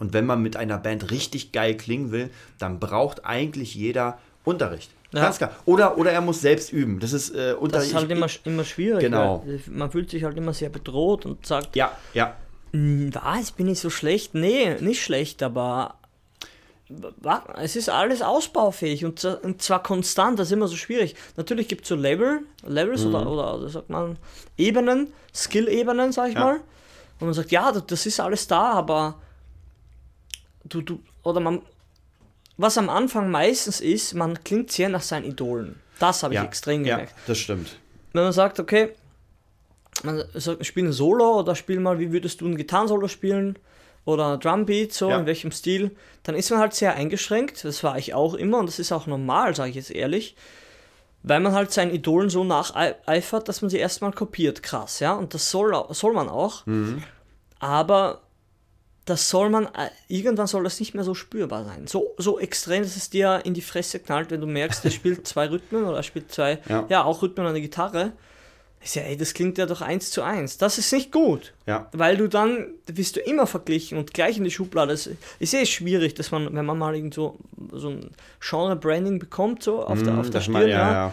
[0.00, 4.90] Und wenn man mit einer Band richtig geil klingen will, dann braucht eigentlich jeder Unterricht.
[5.12, 5.52] Ganz klar.
[5.64, 6.98] Oder, oder er muss selbst üben.
[6.98, 7.74] Das ist äh, Unterricht.
[7.74, 9.00] Das ist halt immer, immer schwierig.
[9.00, 9.44] Genau.
[9.70, 12.34] Man fühlt sich halt immer sehr bedroht und sagt, ja, ja.
[12.74, 14.34] "Hm, was, bin ich so schlecht?
[14.34, 15.94] Nee, nicht schlecht, aber
[17.56, 19.20] es ist alles ausbaufähig und
[19.62, 21.14] zwar, konstant, das ist immer so schwierig.
[21.36, 23.14] Natürlich gibt es so Level, Levels Mhm.
[23.14, 24.18] oder, oder, oder sagt man
[24.58, 26.40] Ebenen, Skill-Ebenen, sag ich Ja.
[26.40, 26.54] mal.
[27.20, 29.20] Und man sagt, ja, das- ist alles da, aber
[30.64, 31.62] du, du, oder man,
[32.56, 35.80] was am Anfang meistens ist, man klingt sehr nach seinen Idolen.
[36.00, 36.44] Das habe ich ja.
[36.44, 37.78] extrem ja, gemerkt das stimmt.
[38.12, 38.90] wenn man sagt, okay,
[40.02, 43.58] man sagt, spiel ein Solo oder spiel mal, wie würdest du ein Gitarrensolo spielen
[44.04, 45.18] oder Drumbeat, so Ja.
[45.18, 45.92] in welchem Stil,
[46.24, 47.64] dann ist man halt sehr eingeschränkt.
[47.64, 50.36] Das war ich auch immer und das ist auch normal, sage ich jetzt ehrlich,
[51.22, 54.62] weil man halt seinen Idolen so nacheifert, dass man sie erstmal kopiert.
[54.62, 56.64] Krass, ja, und das soll, soll man auch,
[57.60, 58.20] aber
[59.06, 61.86] das soll man, äh, irgendwann soll das nicht mehr so spürbar sein.
[61.86, 65.26] So, so extrem, dass es dir in die Fresse knallt, wenn du merkst, er spielt
[65.26, 66.86] zwei Rhythmen oder er spielt zwei, Ja.
[66.88, 68.12] ja, auch Rhythmen an der Gitarre.
[68.84, 70.58] Ich sage, ey, das klingt ja doch eins zu eins.
[70.58, 71.54] Das ist nicht gut.
[71.66, 71.88] Ja.
[71.92, 74.92] Weil du dann, da bist du immer verglichen und gleich in die Schublade.
[74.92, 77.38] Es ist eh schwierig, dass man, wenn man mal irgendwo
[77.72, 81.12] so ein Genre-Branding bekommt, so auf der, auf der dass man- Stirn, ja, ja, ja.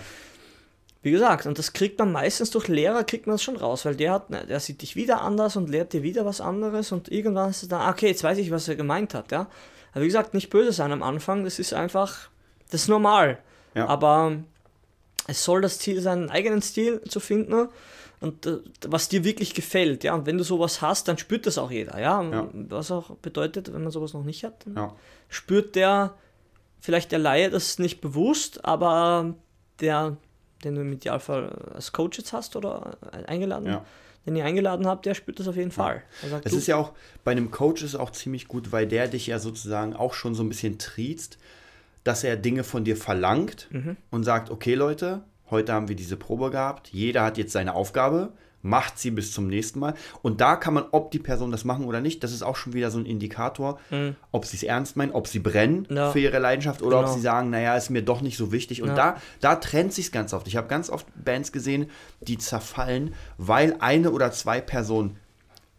[1.02, 3.96] wie gesagt, und das kriegt man meistens durch Lehrer, kriegt man das schon raus, weil
[3.96, 7.52] der hat, der sieht dich wieder anders und lehrt dir wieder was anderes und irgendwann
[7.52, 9.48] ist es dann, ah, okay, jetzt weiß ich, was er gemeint hat, ja.
[9.94, 12.28] Aber wie gesagt, nicht böse sein am Anfang, das ist einfach,
[12.70, 13.38] das ist normal.
[13.76, 13.88] Ja.
[13.88, 14.34] Aber
[15.28, 17.68] es soll das Ziel sein, einen eigenen Stil zu finden
[18.20, 18.58] und äh,
[18.88, 20.14] was dir wirklich gefällt, ja.
[20.14, 22.22] Und wenn du sowas hast, dann spürt das auch jeder, ja.
[22.24, 22.48] Ja.
[22.54, 24.96] Was auch bedeutet, wenn man sowas noch nicht hat, Ja.
[25.30, 26.14] spürt der,
[26.80, 29.36] vielleicht der Laie das nicht bewusst, aber
[29.80, 30.18] der,
[30.64, 33.86] den du im Idealfall als Coach jetzt hast oder eingeladen, Ja.
[34.28, 36.04] den ihr eingeladen habt, der spürt das auf jeden Fall.
[36.30, 39.08] Sagt, Es ist ja auch, bei einem Coach ist es auch ziemlich gut, weil der
[39.08, 41.40] dich ja sozusagen auch schon so ein bisschen triezt,
[42.04, 43.98] dass er Dinge von dir verlangt Mhm.
[44.10, 48.32] und sagt, okay Leute, heute haben wir diese Probe gehabt, jeder hat jetzt seine Aufgabe,
[48.64, 49.96] macht sie bis zum nächsten Mal.
[50.22, 52.74] Und da kann man, ob die Person das machen oder nicht, das ist auch schon
[52.74, 53.80] wieder so ein Indikator,
[54.32, 55.98] ob sie es ernst meinen, ob sie brennen Mhm.
[55.98, 56.12] Ja.
[56.12, 57.16] für ihre Leidenschaft oder ob Genau.
[57.16, 58.84] sie sagen, naja, ist mir doch nicht so wichtig.
[58.84, 58.96] Und Ja.
[58.96, 60.48] da, da trennt sich ganz oft.
[60.48, 61.90] Ich habe ganz oft Bands gesehen,
[62.22, 65.18] die zerfallen, weil eine oder zwei Personen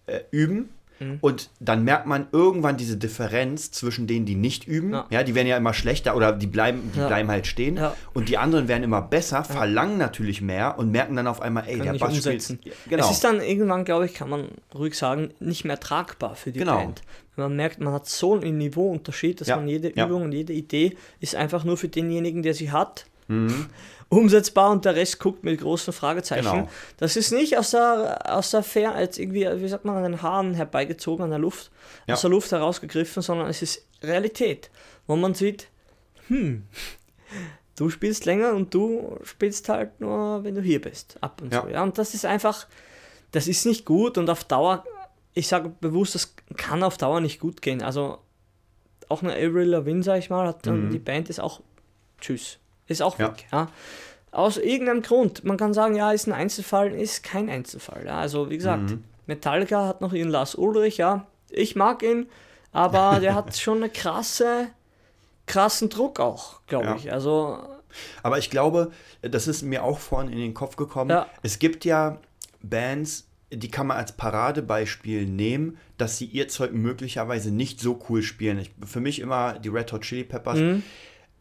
[0.07, 0.71] äh, üben.
[1.03, 1.19] Mhm.
[1.21, 4.93] Und dann merkt man irgendwann diese Differenz zwischen denen, die nicht üben.
[4.93, 5.23] Ja, Ja.
[5.23, 7.07] die werden ja immer schlechter oder die bleiben, die Ja.
[7.09, 7.77] bleiben halt stehen.
[7.77, 7.95] Ja.
[8.15, 11.79] Und die anderen werden immer besser, verlangen natürlich mehr und merken dann auf einmal, ey,
[11.79, 12.59] kann der Bass umsetzen.
[12.61, 12.77] spielt.
[12.89, 13.05] Genau.
[13.05, 16.61] Es ist dann irgendwann, glaube ich, kann man ruhig sagen, nicht mehr tragbar für die
[16.61, 16.77] Genau.
[16.79, 17.03] Band.
[17.37, 19.89] Man merkt, man hat so einen Niveauunterschied, dass man jede.
[19.89, 23.67] Übung und jede Idee ist einfach nur für denjenigen, der sie hat, Mhm.
[24.13, 26.45] umsetzbar und der Rest guckt mit großen Fragezeichen.
[26.51, 26.69] Genau.
[26.99, 30.21] Das ist nicht aus der, aus der Fair, als irgendwie, wie sagt man, an den
[30.23, 31.71] Haaren herbeigezogen, an der Luft,
[32.07, 32.15] Ja.
[32.15, 34.71] aus der Luft herausgegriffen, sondern es ist Realität,
[35.07, 35.69] wo man sieht,
[36.29, 36.65] hm,
[37.77, 41.63] du spielst länger und du spielst halt nur, wenn du hier bist, ab und Ja.
[41.63, 41.69] zu.
[41.71, 42.67] Ja, und das ist einfach,
[43.31, 44.85] das ist nicht gut und auf Dauer,
[45.33, 47.81] ich sage bewusst, das kann auf Dauer nicht gut gehen.
[47.83, 48.19] Also
[49.09, 51.63] auch eine Avril Lavigne, sag ich mal, hat dann, die Band ist auch,
[52.21, 52.59] tschüss,
[52.93, 53.29] ist auch Ja.
[53.33, 53.47] weg.
[53.53, 53.69] Ja.
[54.31, 55.45] Aus irgendeinem Grund.
[55.45, 58.07] Man kann sagen, ja, ist ein Einzelfall, ist kein Einzelfall.
[58.07, 58.19] Ja.
[58.19, 59.05] Also wie gesagt, Mhm.
[59.27, 61.27] Metallica hat noch ihren Lars Ulrich, ja.
[61.51, 62.27] Ich mag ihn,
[62.73, 64.69] aber der hat schon eine krasse,
[65.47, 66.97] krassen Druck auch, glaube Ja.
[66.97, 67.13] ich.
[67.13, 67.59] Also
[68.23, 71.11] Aber ich glaube, das ist mir auch vorhin in den Kopf gekommen.
[71.11, 71.27] Ja.
[71.43, 72.17] Es gibt ja
[72.63, 78.23] Bands, die kann man als Paradebeispiel nehmen, dass sie ihr Zeug möglicherweise nicht so cool
[78.23, 78.59] spielen.
[78.61, 80.59] Ich, für mich immer die Red Hot Chili Peppers.
[80.59, 80.83] Mhm.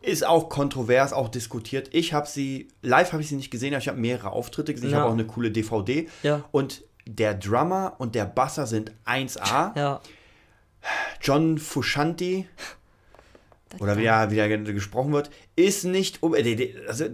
[0.02, 1.90] Ist auch kontrovers, auch diskutiert.
[1.94, 4.88] Ich habe sie, live habe ich sie nicht gesehen, aber ich habe mehrere Auftritte gesehen.
[4.90, 5.00] Ich Ja.
[5.02, 6.08] habe auch eine coole DVD.
[6.24, 6.44] Ja.
[6.52, 9.78] Und der Drummer und der Basser sind 1A.
[9.78, 10.02] ja,
[11.22, 12.48] John Fushanti,
[13.80, 16.34] oder wie er, wie er gesprochen wird, ist nicht um.
[16.36, 17.06] äh, Also,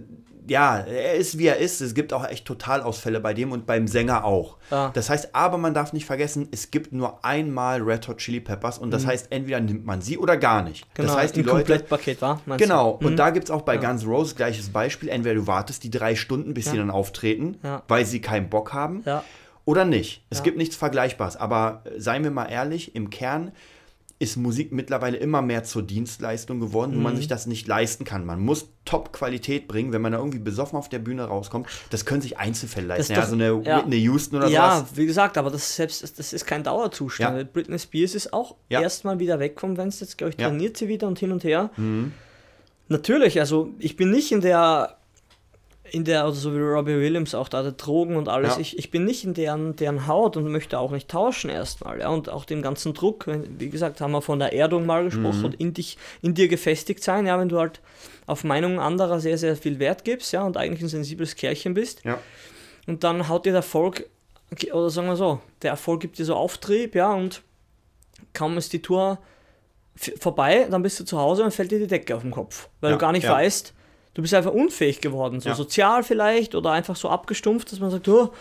[0.48, 1.80] ja, er ist wie er ist.
[1.80, 4.56] Es gibt auch echt Totalausfälle bei dem und beim Sänger auch.
[4.70, 4.90] Ja.
[4.94, 8.78] Das heißt, aber man darf nicht vergessen, es gibt nur einmal Red Hot Chili Peppers
[8.78, 10.84] und das heißt, entweder nimmt man sie oder gar nicht.
[10.86, 10.90] Mhm.
[10.94, 11.56] genau, das heißt, die Leute.
[11.58, 12.40] Komplettpaket war.
[12.56, 13.06] Genau, Mhm.
[13.06, 15.08] und da gibt es auch bei Guns N' Roses gleiches Beispiel.
[15.08, 16.82] Entweder du wartest die drei Stunden, bis sie Ja.
[16.82, 17.82] dann auftreten, Ja.
[17.88, 19.22] weil sie keinen Bock haben, Ja.
[19.64, 20.24] oder nicht.
[20.30, 20.44] Es Ja.
[20.44, 21.36] gibt nichts Vergleichbares.
[21.36, 23.52] Aber äh, seien wir mal ehrlich, im Kern
[24.20, 27.18] ist Musik mittlerweile immer mehr zur Dienstleistung geworden, wo man Mhm.
[27.18, 28.24] sich das nicht leisten kann.
[28.26, 31.68] Man muss Top-Qualität bringen, wenn man da irgendwie besoffen auf der Bühne rauskommt.
[31.90, 33.12] Das können sich Einzelfälle leisten.
[33.12, 33.78] ist Ja, doch- so eine ja.
[33.78, 34.90] Whitney Houston oder Ja, sowas.
[34.96, 37.38] wie gesagt, aber das, selbst, das ist kein Dauerzustand.
[37.38, 37.44] Ja.
[37.44, 38.80] Britney Spears ist auch Ja.
[38.82, 40.04] erstmal wieder weg vom Fenster.
[40.04, 40.48] Jetzt, glaube ich, Ja.
[40.48, 40.54] Mhm.
[40.54, 41.70] trainiert sie wieder und hin und her.
[42.88, 44.96] Natürlich, also ich bin nicht in der,
[45.92, 48.60] in der, also so wie Robbie Williams auch da, der Drogen und alles, Ja.
[48.60, 52.00] ich, ich bin nicht in deren, deren Haut und möchte auch nicht tauschen erstmal.
[52.00, 55.38] Ja, und auch den ganzen Druck, wie gesagt, haben wir von der Erdung mal gesprochen
[55.40, 55.44] Mhm.
[55.44, 57.80] und in, dich, in dir gefestigt sein, ja, wenn du halt
[58.26, 62.04] auf Meinungen anderer sehr, sehr viel Wert gibst, ja, und eigentlich ein sensibles Kerlchen bist.
[62.04, 62.18] Ja.
[62.86, 64.06] Und dann haut dir der Erfolg,
[64.72, 67.42] oder sagen wir so, der Erfolg gibt dir so Auftrieb, ja, und
[68.34, 69.18] kaum ist die Tour
[70.20, 72.90] vorbei, dann bist du zu Hause und fällt dir die Decke auf den Kopf, weil
[72.90, 73.32] Ja, du gar nicht ja.
[73.32, 73.74] weißt,
[74.18, 75.54] du bist einfach unfähig geworden, so Ja.
[75.54, 78.32] sozial vielleicht oder einfach so abgestumpft, dass man sagt, oh,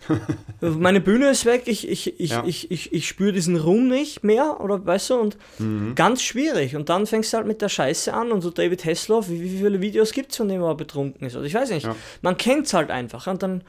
[0.60, 2.44] meine Bühne ist weg, ich, ich, ich, Ja.
[2.46, 5.94] ich, ich, ich spüre diesen Ruhm nicht mehr, oder weißt du, und Mhm.
[5.94, 6.76] ganz schwierig.
[6.76, 9.56] Und dann fängst du halt mit der Scheiße an und so David Hasselhoff, wie, wie
[9.56, 11.36] viele Videos gibt es von dem, er betrunken ist?
[11.36, 11.86] Also ich weiß nicht.
[11.86, 11.96] Ja.
[12.20, 13.26] Man kennt es halt einfach.
[13.26, 13.62] Und dann,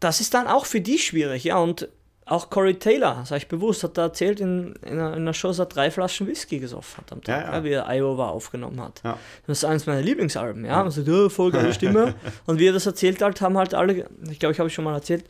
[0.00, 1.58] das ist dann auch für die schwierig, ja.
[1.58, 1.88] Und
[2.30, 5.48] auch Corey Taylor, sag ich bewusst, hat da erzählt, in, in, einer, in einer Show,
[5.48, 8.80] dass er drei Flaschen Whisky gesoffen hat am Tag, Ja, ja, wie er Iowa aufgenommen
[8.80, 9.00] hat.
[9.04, 9.18] Ja.
[9.48, 10.82] Das ist eines meiner Lieblingsalben, ja.
[10.82, 12.14] Man sagt, oh, voll geile Stimme.
[12.46, 14.84] Und wie er das erzählt hat, haben halt alle, ich glaube, ich habe es schon
[14.84, 15.24] mal erzählt,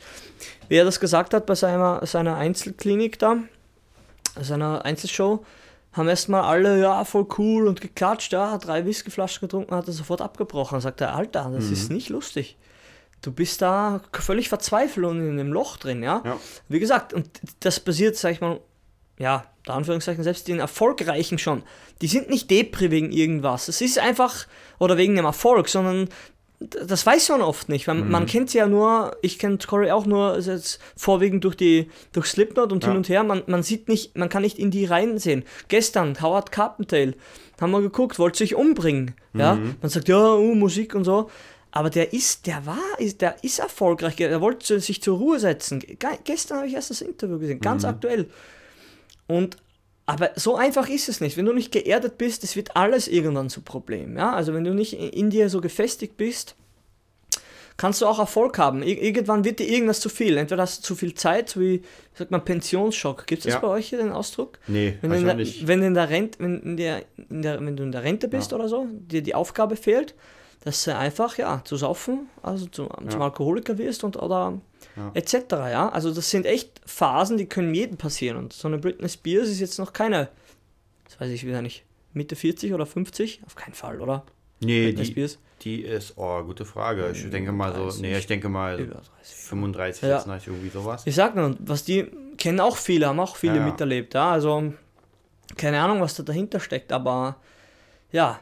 [0.69, 3.37] wie er das gesagt hat bei seiner, seiner Einzelklinik da,
[4.39, 5.43] seiner Einzelshow,
[5.93, 9.93] haben erstmal alle, ja, voll cool und geklatscht, ja, hat drei Whiskyflaschen getrunken, hat er
[9.93, 10.75] sofort abgebrochen.
[10.75, 12.57] Dann sagt er, Alter, das ist nicht lustig.
[13.21, 16.21] Du bist da völlig verzweifelt und in einem Loch drin, ja.
[16.25, 16.37] Ja.
[16.69, 17.29] Wie gesagt, und
[17.59, 18.59] das passiert, sag ich mal,
[19.19, 21.61] ja, da Anführungszeichen, selbst den Erfolgreichen schon.
[22.01, 23.67] Die sind nicht Depri wegen irgendwas.
[23.67, 24.47] Es ist einfach,
[24.79, 26.09] oder wegen dem Erfolg, sondern
[26.59, 27.87] das weiß man oft nicht.
[27.87, 31.89] weil Man kennt sie ja nur, ich kenne Corey auch nur jetzt vorwiegend durch die
[32.11, 32.97] durch Slipknot und hin Ja.
[32.97, 33.23] und her.
[33.23, 35.43] Man, man sieht nicht, man kann nicht in die reinsehen.
[35.69, 37.15] Gestern, Howard Carpendale,
[37.59, 39.15] haben wir geguckt, wollte sich umbringen.
[39.33, 39.55] Ja?
[39.81, 41.29] Man sagt, ja, uh, Musik und so.
[41.71, 44.17] Aber der ist, der war, ist, der ist erfolgreich.
[44.17, 45.79] Der wollte sich zur Ruhe setzen.
[45.79, 48.29] Ge gestern habe ich erst das Interview gesehen, ganz aktuell.
[49.27, 49.57] Und
[50.05, 51.37] aber so einfach ist es nicht.
[51.37, 54.17] Wenn du nicht geerdet bist, es wird alles irgendwann zu Problem.
[54.17, 54.33] Ja?
[54.33, 56.55] Also wenn du nicht in dir so gefestigt bist,
[57.77, 58.83] kannst du auch Erfolg haben.
[58.83, 60.35] Ir irgendwann wird dir irgendwas zu viel.
[60.37, 61.83] Entweder hast du zu viel Zeit, so wie,
[62.15, 63.25] sagt man, Pensionsschock.
[63.25, 63.59] Gibt es das Ja.
[63.59, 64.59] bei euch hier den Ausdruck?
[64.67, 65.67] Nee, Wenn, hab du der, nicht.
[65.67, 68.51] wenn, in der Rente, wenn, in der, in der, wenn du in der Rente bist
[68.51, 68.57] Ja.
[68.57, 70.13] oder so, dir die Aufgabe fehlt,
[70.63, 74.59] dass du einfach ja, zu saufen, also zu, zum Alkoholiker wirst und oder
[74.95, 75.11] Ja.
[75.15, 75.33] etc.
[75.51, 75.89] Ja?
[75.89, 78.37] Also das sind echt Phasen, die können jedem passieren.
[78.37, 80.29] Und so eine Britney Spears ist jetzt noch keine,
[81.05, 83.41] das weiß ich wieder nicht, Mitte 40 oder 50?
[83.45, 84.23] Auf keinen Fall, oder?
[84.59, 85.39] Nee, Britney die, Spears?
[85.61, 87.09] die ist, oh, gute Frage.
[87.11, 89.35] Ich denke mal so, 30, nee, ich denke mal Über 30.
[89.35, 90.09] 35, Ja.
[90.19, 91.01] 36, irgendwie sowas.
[91.05, 92.05] Ich sag nur, was die
[92.37, 93.65] kennen auch viele, haben auch viele Ja, ja.
[93.65, 94.31] miterlebt, ja.
[94.31, 94.73] Also
[95.57, 97.37] keine Ahnung, was da dahinter steckt, aber
[98.11, 98.39] ja,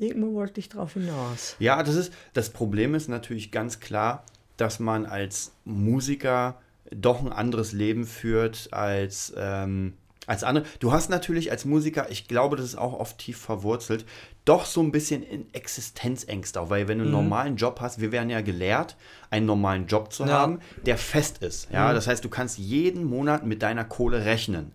[0.00, 1.56] irgendwo wollte ich drauf hinaus.
[1.58, 4.24] Ja, das ist, das Problem ist natürlich ganz klar,
[4.56, 6.60] dass man als Musiker
[6.90, 9.94] doch ein anderes Leben führt als, ähm,
[10.26, 10.64] als andere.
[10.80, 14.04] Du hast natürlich als Musiker, ich glaube, das ist auch oft tief verwurzelt,
[14.44, 18.10] doch so ein bisschen in Existenzängste auch, weil wenn du einen normalen Job hast, wir
[18.12, 18.96] werden ja gelehrt,
[19.30, 20.30] einen normalen Job zu Ja.
[20.30, 21.68] haben, der fest ist.
[21.72, 24.72] Ja, das heißt, du kannst jeden Monat mit deiner Kohle rechnen.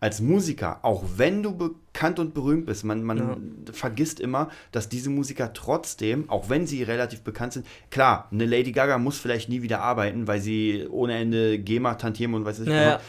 [0.00, 5.10] Als Musiker, auch wenn du bekannt und berühmt bist, man, man vergisst immer, dass diese
[5.10, 9.62] Musiker trotzdem, auch wenn sie relativ bekannt sind, klar, eine Lady Gaga muss vielleicht nie
[9.62, 13.00] wieder arbeiten, weil sie ohne Ende GEMA, Tantiem und weiß ich Ja, ja.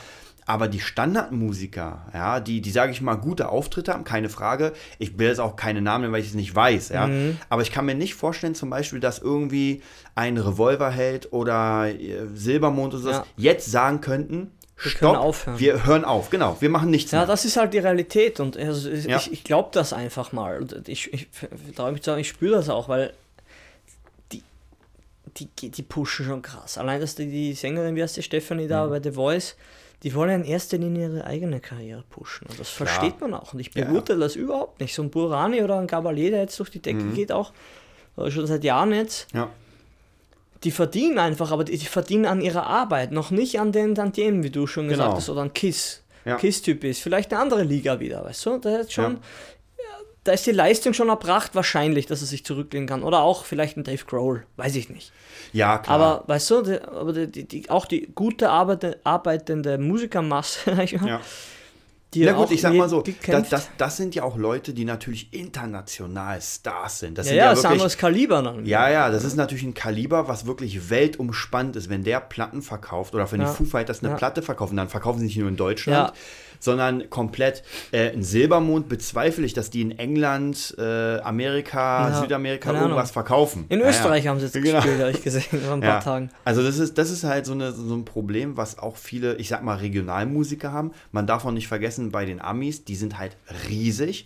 [0.46, 4.74] Aber die Standardmusiker, ja, die, die sage ich mal, gute Auftritte haben, keine Frage.
[4.98, 7.06] Ich will jetzt auch keine Namen, nennen, weil ich es nicht weiß, ja.
[7.06, 7.38] Mhm.
[7.50, 9.84] Aber ich kann mir nicht vorstellen, zum Beispiel, dass irgendwie
[10.16, 13.26] ein Revolverheld oder äh, Silbermond oder so Ja.
[13.38, 14.50] jetzt sagen könnten,
[14.82, 15.60] Wir stopp, können aufhören.
[15.60, 17.28] wir hören auf, genau, wir machen nichts Ja, mehr.
[17.28, 19.18] das ist halt die Realität und also ich, Ja.
[19.18, 20.66] ich, ich glaube das einfach mal.
[20.88, 21.28] Ich, ich,
[21.74, 23.14] ich ich spüre das auch, weil
[25.38, 26.78] die, die, die pushen schon krass.
[26.78, 28.90] Allein, dass die, die Sängerin, wie heißt die Stefanie da Mhm.
[28.90, 29.56] bei The Voice,
[30.04, 32.48] die wollen in erster Linie ihre eigene Karriere pushen.
[32.50, 33.54] Und das versteht man auch.
[33.54, 33.86] Und ich Ja.
[33.86, 34.96] beurteile das überhaupt nicht.
[34.96, 37.52] So ein Burani oder ein Gabalier, der jetzt durch die Decke geht, auch
[38.18, 39.50] äh, schon seit Jahren jetzt, ja.
[40.64, 44.44] Die verdienen einfach, aber die, die verdienen an ihrer Arbeit, noch nicht an den Tantiemen,
[44.44, 45.18] wie du schon gesagt Genau.
[45.18, 46.04] hast, oder an Kiss.
[46.26, 46.36] Ja.
[46.36, 47.02] Kiss-Typ ist.
[47.02, 48.58] Vielleicht eine andere Liga wieder, weißt du?
[48.58, 49.14] Da ist schon,
[49.78, 49.84] Ja.
[50.26, 53.04] da ist die Leistung schon erbracht, wahrscheinlich, dass er sich zurücklehnen kann.
[53.04, 55.12] Oder auch vielleicht ein Dave Grohl, weiß ich nicht.
[55.54, 55.96] ja, klar.
[56.00, 60.72] Aber weißt du, die, aber die, auch die gute arbeite, arbeitende Musikermasse,
[61.06, 61.22] ja.
[62.14, 64.84] Die Na gut, ich sag mal so, das, das, das sind ja auch Leute, die
[64.84, 67.18] natürlich international Stars sind.
[67.18, 68.66] Das ja, sind ja, ja, das wirklich, anderes Kaliber dann.
[68.66, 71.88] Ja, ja, das ist natürlich ein Kaliber, was wirklich weltumspannend ist.
[71.90, 73.50] Wenn der Platten verkauft oder wenn Ja.
[73.50, 74.16] die Foo Fighters eine Ja.
[74.16, 76.14] Platte verkaufen, dann verkaufen sie nicht nur in Deutschland, Ja.
[76.60, 77.64] Sondern komplett.
[77.92, 83.66] Äh, ein Silbermond bezweifle ich, dass die in England, äh, Amerika, Ja, Südamerika irgendwas verkaufen.
[83.70, 83.88] In Ja.
[83.90, 84.76] Österreich haben sie jetzt Genau.
[84.76, 86.00] gespielt, habe ich gesehen, vor ein paar.
[86.02, 86.30] Tagen.
[86.46, 89.48] Also das ist, das ist halt so, eine, so ein Problem, was auch viele, ich
[89.50, 90.92] sag mal, Regionalmusiker haben.
[91.12, 93.38] Man darf auch nicht vergessen, bei den Amis, die sind halt
[93.70, 94.26] riesig.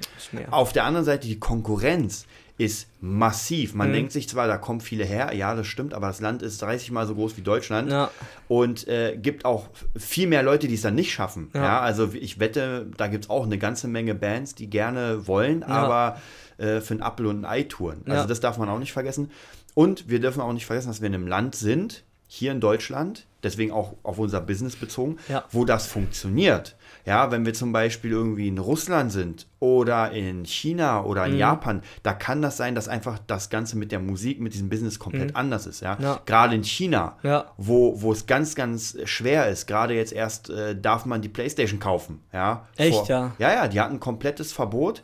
[0.52, 2.26] Auf der anderen Seite, die Konkurrenz
[2.58, 3.72] ist massiv.
[3.74, 3.78] Mhm.
[3.78, 6.62] Man denkt sich zwar, da kommen viele her, ja, das stimmt, aber das Land ist
[6.62, 8.12] 30 Mal so groß wie Deutschland Ja.
[8.48, 11.50] und äh, gibt auch viel mehr Leute, die es dann nicht schaffen.
[11.54, 11.80] Ja, Ja.
[11.82, 16.22] also ich wette, da gibt es auch eine ganze Menge Bands, die gerne wollen, aber
[16.60, 18.02] äh, für ein Apfel und ein Ei touren.
[18.06, 18.28] Also Ja.
[18.28, 19.32] das darf man auch nicht vergessen.
[19.74, 23.26] Und wir dürfen auch nicht vergessen, dass wir in einem Land sind, hier in Deutschland,
[23.42, 25.44] deswegen auch auf unser Business bezogen, Ja.
[25.52, 26.76] wo das funktioniert.
[27.06, 31.34] Ja, wenn wir zum Beispiel irgendwie in Russland sind oder in China oder Mhm.
[31.34, 34.70] in Japan, da kann das sein, dass einfach das Ganze mit der Musik, mit diesem
[34.70, 35.82] Business komplett anders ist.
[35.82, 35.96] Ja?
[35.96, 36.04] Mhm.
[36.04, 36.20] Ja.
[36.26, 37.46] Gerade in China, Ja.
[37.58, 39.68] wo, wo es ganz, ganz schwer ist.
[39.68, 42.22] Gerade jetzt erst äh, darf man die Playstation kaufen.
[42.32, 42.68] Ja?
[42.78, 43.34] Echt, ja?
[43.38, 45.04] Ja, ja, die hatten ein komplettes Verbot.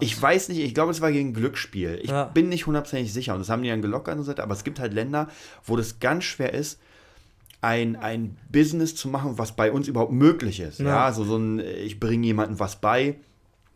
[0.00, 2.00] Ich weiß nicht, ich glaube, es war gegen Glücksspiel.
[2.02, 4.54] Ich bin nicht hundertprozentig sicher und das haben die dann gelockert und so weiter, aber
[4.54, 5.28] es gibt halt Länder,
[5.64, 6.80] wo das ganz schwer ist,
[7.62, 10.80] ein, ein Business zu machen, was bei uns überhaupt möglich ist.
[10.80, 11.04] Ja, Ja.
[11.06, 13.14] also so ein, ich bringe jemandem was bei.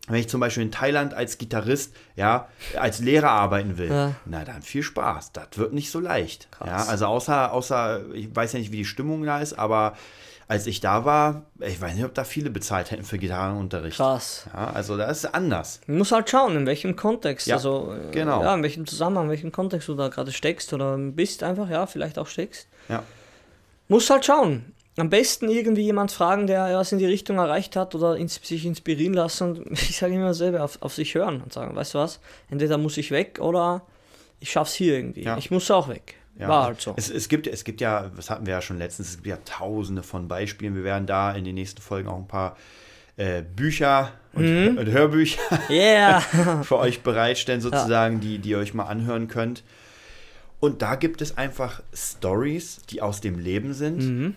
[0.09, 2.47] Wenn ich zum Beispiel in Thailand als Gitarrist, ja,
[2.79, 4.15] als Lehrer arbeiten will, Ja.
[4.25, 5.31] na dann viel Spaß.
[5.33, 6.49] Das wird nicht so leicht.
[6.51, 6.67] Krass.
[6.67, 9.97] Ja, also außer, außer, ich weiß ja nicht, wie die Stimmung da ist, aber
[10.49, 13.97] als ich da war, ich weiß nicht, ob da viele bezahlt hätten für Gitarrenunterricht.
[13.97, 14.47] Krass.
[14.53, 15.81] Ja, also da ist es anders.
[15.87, 18.41] Man muss halt schauen, in welchem Kontext, Ja, also genau.
[18.41, 21.85] ja, in welchem Zusammenhang, in welchem Kontext du da gerade steckst oder bist einfach, ja,
[21.85, 22.69] vielleicht auch steckst.
[22.87, 23.03] Ja.
[23.87, 24.73] Muss halt schauen.
[24.97, 28.35] Am besten irgendwie jemand fragen, der ja, was in die Richtung erreicht hat oder ins,
[28.43, 31.93] sich inspirieren lassen und ich sage immer dasselbe, auf, auf sich hören und sagen, weißt
[31.93, 32.19] du was,
[32.49, 33.83] entweder muss ich weg oder
[34.39, 35.23] ich schaff's hier irgendwie.
[35.23, 35.37] Ja.
[35.37, 36.15] Ich muss auch weg.
[36.39, 36.47] Ja.
[36.49, 36.93] War halt so.
[36.97, 39.37] Es, es, gibt, es gibt ja, das hatten wir ja schon letztens, es gibt ja
[39.45, 40.75] tausende von Beispielen.
[40.75, 42.57] Wir werden da in den nächsten Folgen auch ein paar
[43.17, 44.77] äh, Bücher und, Mhm.
[44.77, 46.19] und Hörbücher Yeah!
[46.63, 49.63] für euch bereitstellen, sozusagen, die, die ihr euch mal anhören könnt.
[50.59, 53.97] Und da gibt es einfach Stories, die aus dem Leben sind.
[53.99, 54.35] Mhm.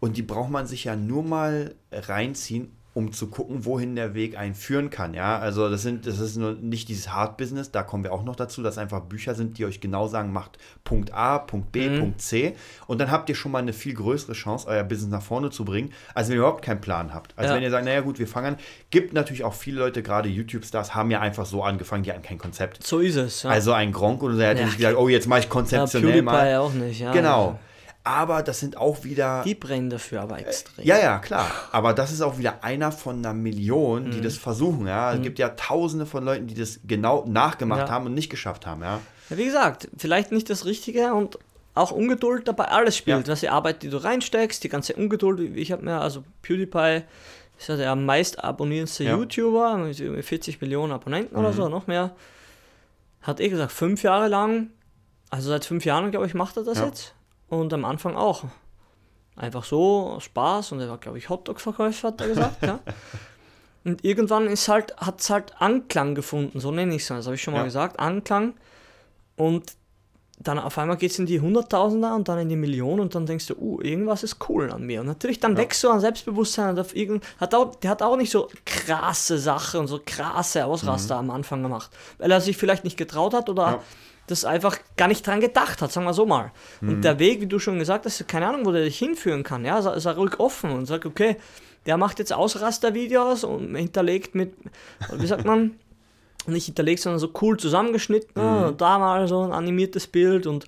[0.00, 4.36] Und die braucht man sich ja nur mal reinziehen, um zu gucken, wohin der Weg
[4.36, 5.14] einen führen kann.
[5.14, 8.22] Ja, also das sind, das ist nur nicht dieses Hard Business, da kommen wir auch
[8.22, 11.88] noch dazu, dass einfach Bücher sind, die euch genau sagen, macht Punkt A, Punkt B,
[11.88, 12.00] Mhm.
[12.00, 12.54] Punkt C.
[12.86, 15.64] Und dann habt ihr schon mal eine viel größere Chance, euer Business nach vorne zu
[15.64, 17.32] bringen, als wenn ihr überhaupt keinen Plan habt.
[17.36, 17.56] Also Ja.
[17.56, 18.56] wenn ihr sagt, naja gut, wir fangen an.
[18.90, 22.38] Gibt natürlich auch viele Leute, gerade YouTube-Stars, haben ja einfach so angefangen, die hatten kein
[22.38, 22.86] Konzept.
[22.86, 23.42] so ist es.
[23.44, 23.50] Ja.
[23.50, 24.66] Also ein Gronk oder so, der hat ja Ja.
[24.66, 26.56] nicht gesagt, oh, jetzt mache ich ja, konzeptionell PewDiePie mal.
[26.56, 27.00] auch nicht.
[27.00, 27.12] Ja.
[27.12, 27.58] Genau.
[28.04, 29.42] Aber das sind auch wieder.
[29.44, 30.84] Die brennen dafür aber extrem.
[30.84, 31.48] Ja, ja, klar.
[31.70, 34.10] Aber das ist auch wieder einer von einer Million, Mhm.
[34.10, 34.86] die das versuchen.
[34.88, 37.90] Ja, es gibt ja Tausende von Leuten, die das genau nachgemacht Ja.
[37.94, 38.82] haben und nicht geschafft haben.
[38.82, 41.38] Ja, Ja, wie gesagt, vielleicht nicht das Richtige und
[41.74, 43.26] auch Ungeduld dabei alles spielt.
[43.28, 43.32] Ja.
[43.32, 45.56] Was die Arbeit, die du reinsteckst, die ganze Ungeduld.
[45.56, 47.02] Ich habe mir, also PewDiePie
[47.58, 49.16] ist ja der meist abonnierendste Ja.
[49.16, 51.54] YouTuber mit irgendwie 40 Millionen Abonnenten oder Mhm.
[51.54, 52.10] so, noch mehr.
[53.22, 54.70] Hat eh gesagt, fünf Jahre lang,
[55.30, 56.86] also seit fünf Jahren, glaube ich, macht er das Ja.
[56.86, 57.14] jetzt.
[57.52, 58.44] Und am Anfang auch.
[59.36, 60.72] Einfach so, Spaß.
[60.72, 62.78] Und er war, glaube ich, Hotdog-Verkäufer, hat er gesagt, ja.
[63.84, 67.08] Und irgendwann ist halt, hat es halt Anklang gefunden, so nenne ich es.
[67.08, 67.64] Das habe ich schon mal Ja.
[67.64, 68.54] gesagt, Anklang.
[69.36, 69.74] Und
[70.38, 73.26] dann auf einmal geht es in die Hunderttausender und dann in die Millionen und dann
[73.26, 75.00] denkst du, uh, irgendwas ist cool an mir.
[75.00, 75.58] Und natürlich dann Ja.
[75.58, 79.38] wächst du an Selbstbewusstsein und auf irgend, hat auch, der hat auch nicht so krasse
[79.38, 83.50] Sachen und so krasse Ausraster am Anfang gemacht, weil er sich vielleicht nicht getraut hat
[83.50, 83.80] oder Ja.
[84.26, 86.52] Das einfach gar nicht dran gedacht hat, sagen wir so mal.
[86.80, 89.64] Und der Weg, wie du schon gesagt hast, keine Ahnung, wo der dich hinführen kann,
[89.64, 91.36] ja, sei, sei ruhig offen und sag, okay,
[91.86, 94.54] der macht jetzt Ausrastervideos und hinterlegt mit,
[95.12, 95.72] wie sagt man,
[96.46, 100.66] nicht hinterlegt, sondern so cool zusammengeschnitten, und da mal so ein animiertes Bild und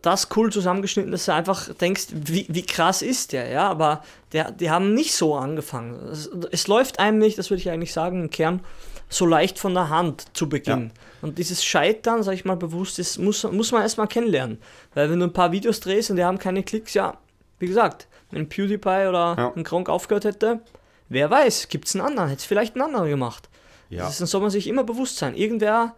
[0.00, 4.52] das cool zusammengeschnitten, dass du einfach denkst, wie, wie krass ist der, ja, aber der,
[4.52, 5.94] die haben nicht so angefangen.
[6.10, 8.60] Es, es läuft einem nicht, das würde ich eigentlich sagen, im Kern,
[9.12, 10.90] so leicht von der Hand zu Beginn.
[11.20, 14.58] Und dieses Scheitern, sag ich mal bewusst, das muss, muss man erstmal kennenlernen.
[14.94, 17.16] Weil wenn du ein paar Videos drehst und die haben keine Klicks, ja,
[17.58, 19.52] wie gesagt, wenn PewDiePie oder Ja.
[19.54, 20.60] ein Gronk aufgehört hätte,
[21.08, 23.48] wer weiß, gibt es einen anderen, hätte es vielleicht einen anderen gemacht.
[23.90, 24.02] ja.
[24.04, 25.34] Das ist, dann soll man sich immer bewusst sein.
[25.36, 25.94] Irgendwer,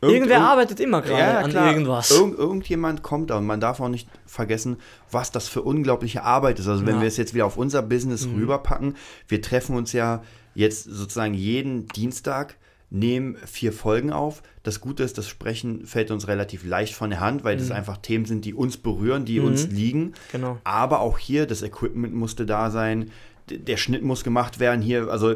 [0.00, 1.72] Irgend- irgendwer irgend- arbeitet immer gerade Ja, ja, an klar.
[1.72, 2.10] irgendwas.
[2.12, 4.76] Irgend, irgendjemand kommt da und man darf auch nicht vergessen,
[5.10, 6.68] was das für unglaubliche Arbeit ist.
[6.68, 7.00] Also wenn Ja.
[7.00, 8.96] wir es jetzt wieder auf unser Business rüberpacken,
[9.28, 10.22] wir treffen uns ja
[10.56, 12.56] jetzt sozusagen jeden Dienstag,
[12.90, 14.42] nehmen vier Folgen auf.
[14.62, 17.96] Das Gute ist, das Sprechen fällt uns relativ leicht von der Hand, weil das einfach
[17.98, 20.14] Themen sind, die uns berühren, die uns liegen.
[20.32, 20.58] Genau.
[20.64, 23.10] Aber auch hier, das Equipment musste da sein,
[23.50, 24.82] der Schnitt muss gemacht werden.
[24.82, 25.34] Hier, also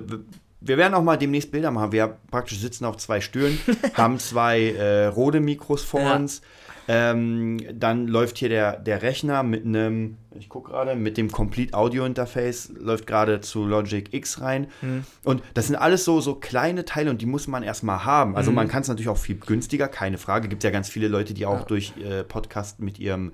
[0.60, 1.90] wir werden auch mal demnächst Bilder machen.
[1.92, 3.58] Wir praktisch sitzen auf zwei Stühlen,
[3.94, 6.16] haben zwei äh, Rode-Mikros vor Ja.
[6.16, 6.42] uns.
[6.88, 11.74] Ähm, dann läuft hier der, der Rechner mit einem, ich gucke gerade, mit dem Complete
[11.74, 14.66] Audio Interface, läuft gerade zu Logic X rein.
[14.82, 15.04] Mhm.
[15.24, 18.30] Und das sind alles so, so kleine Teile und die muss man erstmal haben.
[18.30, 18.36] Mhm.
[18.36, 20.48] Also man kann es natürlich auch viel günstiger, keine Frage.
[20.48, 23.32] Gibt ja ganz viele Leute, die auch durch äh, Podcast mit ihrem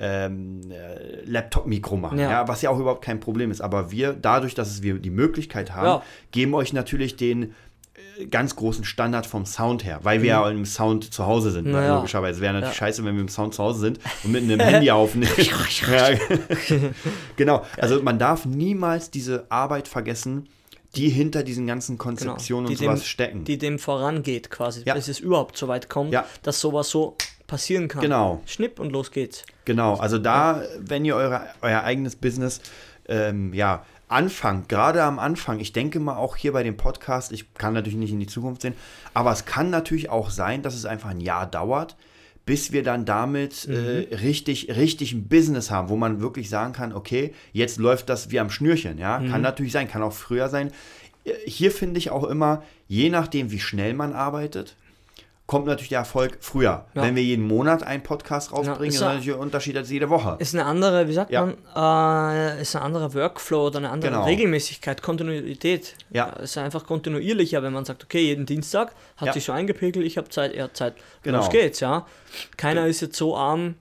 [0.00, 2.30] ähm, äh, Laptop-Mikro machen, ja.
[2.30, 2.48] Ja.
[2.48, 3.60] was ja auch überhaupt kein Problem ist.
[3.60, 6.02] Aber wir, dadurch, dass wir die Möglichkeit haben, Ja.
[6.30, 7.54] geben euch natürlich den
[8.30, 11.72] ganz großen Standard vom Sound her, weil wir ja im Sound zu Hause sind, ne,
[11.72, 11.96] Naja.
[11.96, 12.40] logischerweise.
[12.40, 12.78] Wäre natürlich Ja.
[12.86, 15.30] scheiße, wenn wir im Sound zu Hause sind und mit einem Handy aufnehmen.
[17.36, 20.48] genau, also man darf niemals diese Arbeit vergessen,
[20.96, 22.78] die hinter diesen ganzen Konzeptionen Genau.
[22.78, 23.44] Die und sowas dem- stecken.
[23.44, 24.94] Die dem vorangeht quasi, Ja.
[24.94, 26.24] bis es überhaupt so weit kommt, Ja.
[26.42, 28.02] dass sowas so passieren kann.
[28.02, 28.40] Genau.
[28.46, 29.44] Schnipp und los geht's.
[29.64, 32.60] Genau, also da, wenn ihr eure, euer eigenes Business
[33.10, 37.52] ähm, ja, anfangt, gerade am Anfang, ich denke mal auch hier bei dem Podcast, ich
[37.54, 38.74] kann natürlich nicht in die Zukunft sehen,
[39.14, 41.96] aber es kann natürlich auch sein, dass es einfach ein Jahr dauert,
[42.46, 46.94] bis wir dann damit äh, richtig, richtig ein Business haben, wo man wirklich sagen kann,
[46.94, 50.70] okay, jetzt läuft das wie am Schnürchen, ja, kann natürlich sein, kann auch früher sein.
[51.24, 54.76] Äh, Hier finde ich auch immer, je nachdem, wie schnell man arbeitet,
[55.48, 56.84] kommt natürlich der Erfolg früher.
[56.94, 57.02] Ja.
[57.02, 60.10] Wenn wir jeden Monat einen Podcast rausbringen, ist ist ja- natürlich ein Unterschied als jede
[60.10, 60.36] Woche.
[60.40, 61.46] Ist eine andere, wie sagt Ja.
[61.46, 64.24] man, äh, ist ein anderer Workflow oder eine andere Genau.
[64.24, 65.94] Regelmäßigkeit, Kontinuität.
[66.10, 66.26] Ja.
[66.34, 69.32] Ist einfach kontinuierlicher, wenn man sagt, okay, jeden Dienstag hat Ja.
[69.32, 70.94] sich so eingepegelt, ich habe Zeit, er hat Zeit.
[71.22, 71.38] Genau.
[71.38, 72.06] Los geht's, ja.
[72.58, 73.74] Keiner ist jetzt so arm,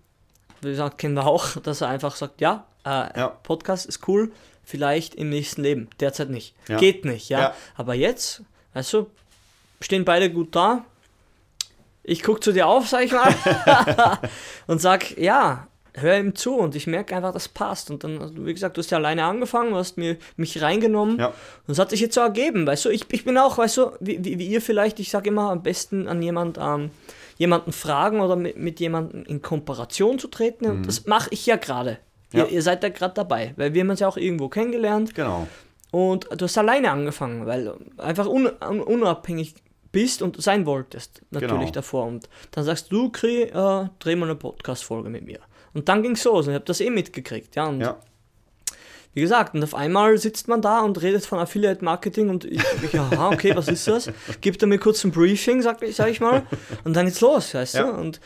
[0.61, 2.89] wie gesagt, kennen wir auch, dass er einfach sagt, ja, äh,
[3.19, 3.27] Ja.
[3.43, 4.31] Podcast ist cool,
[4.63, 6.55] vielleicht im nächsten Leben, derzeit nicht.
[6.69, 6.77] Ja.
[6.77, 7.39] Geht nicht, ja.
[7.39, 7.53] Ja.
[7.75, 8.41] Aber jetzt,
[8.73, 9.07] weißt du,
[9.81, 10.85] stehen beide gut da.
[12.07, 13.31] Ich gucke zu dir auf, sag ich mal,
[14.67, 17.89] und sag, ja, hör ihm zu und ich merke einfach, das passt.
[17.91, 21.19] Und dann, also, wie gesagt, du hast ja alleine angefangen, du hast mir, mich reingenommen
[21.19, 21.27] Ja.
[21.27, 23.91] und es hat sich jetzt so ergeben, weißt du, ich, ich bin auch, weißt du,
[23.99, 26.91] wie, wie, wie ihr vielleicht, ich sage immer, am besten an jemand, ähm,
[27.37, 30.65] jemanden fragen oder mit, mit jemandem in Kooperation zu treten.
[30.67, 31.99] Und das mache ich ja gerade.
[32.31, 32.39] Mhm.
[32.39, 32.45] Ja.
[32.45, 35.47] Ihr, ihr seid da gerade dabei, weil wir haben uns ja auch irgendwo kennengelernt Genau.
[35.91, 39.55] und du hast alleine angefangen, weil einfach un, unabhängig
[39.99, 41.71] bist und sein wolltest, natürlich Genau.
[41.71, 42.05] davor.
[42.05, 45.39] Und dann sagst du, Kri, äh, dreh mal eine Podcast-Folge mit mir.
[45.73, 47.65] Und dann ging's los und ich habe das eh mitgekriegt, ja.
[47.67, 47.97] Und Ja.
[49.13, 52.61] wie gesagt, und auf einmal sitzt man da und redet von Affiliate Marketing und ich,
[52.93, 54.09] ja, okay, was ist das?
[54.41, 56.43] Gibt er mir kurz ein Briefing, sag, ich- sag ich mal,
[56.83, 57.83] und dann geht's los, weißt Ja.
[57.91, 57.97] du?
[57.97, 58.19] Und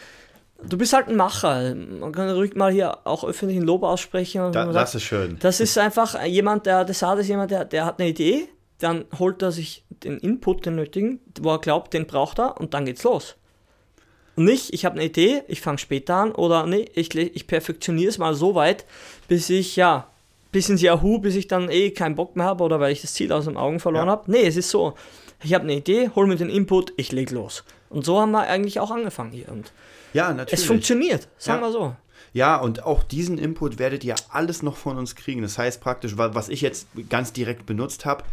[0.64, 1.74] du bist halt ein Macher.
[1.76, 4.52] Man kann ruhig mal hier auch öffentlichen Lob aussprechen.
[4.52, 5.38] Da, man das sagt, ist schön.
[5.40, 8.50] das ist einfach jemand, der, Saad ist jemand, der, der hat eine Idee,
[8.84, 12.74] dann holt er sich den Input, den nötigen, wo er glaubt, den braucht er und
[12.74, 13.36] dann geht's los.
[14.36, 18.10] Und nicht, ich habe eine Idee, ich fange später an oder nee, ich, ich perfektioniere
[18.10, 18.86] es mal so weit,
[19.28, 20.08] bis ich, ja,
[20.52, 23.14] bis ins Yahoo, bis ich dann eh keinen Bock mehr habe oder weil ich das
[23.14, 24.12] Ziel aus den Augen verloren Ja.
[24.14, 24.32] habe.
[24.32, 24.94] Nee, es ist so,
[25.44, 27.64] ich habe eine Idee, hol mir den Input, ich leg los.
[27.90, 29.50] Und so haben wir eigentlich auch angefangen hier.
[29.50, 29.72] Und
[30.14, 30.62] Ja, natürlich.
[30.62, 31.68] es funktioniert, sagen Ja.
[31.68, 31.96] wir so.
[32.34, 35.42] Ja, und auch diesen Input werdet ihr alles noch von uns kriegen.
[35.42, 38.24] Das heißt praktisch, wa- was ich jetzt ganz direkt benutzt habe,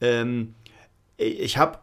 [0.00, 0.54] ähm,
[1.16, 1.78] ich habe,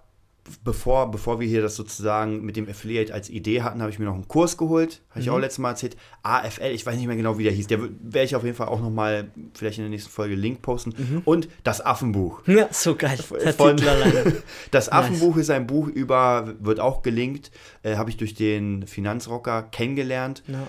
[0.63, 4.05] bevor, bevor wir hier das sozusagen mit dem Affiliate als Idee hatten, habe ich mir
[4.05, 7.15] noch einen Kurs geholt, habe ich auch letztes Mal erzählt, AFL, ich weiß nicht mehr
[7.15, 9.89] genau, wie der hieß, der werde ich auf jeden Fall auch nochmal vielleicht in der
[9.89, 11.21] nächsten Folge Link posten.
[11.25, 12.47] Und das Affenbuch.
[12.47, 13.17] Ja, so geil.
[13.17, 13.75] Von-.
[14.71, 17.51] Das Affenbuch ist ein Buch über, wird auch gelinkt,
[17.83, 20.43] äh, habe ich durch den Finanzrocker kennengelernt.
[20.47, 20.67] Ja.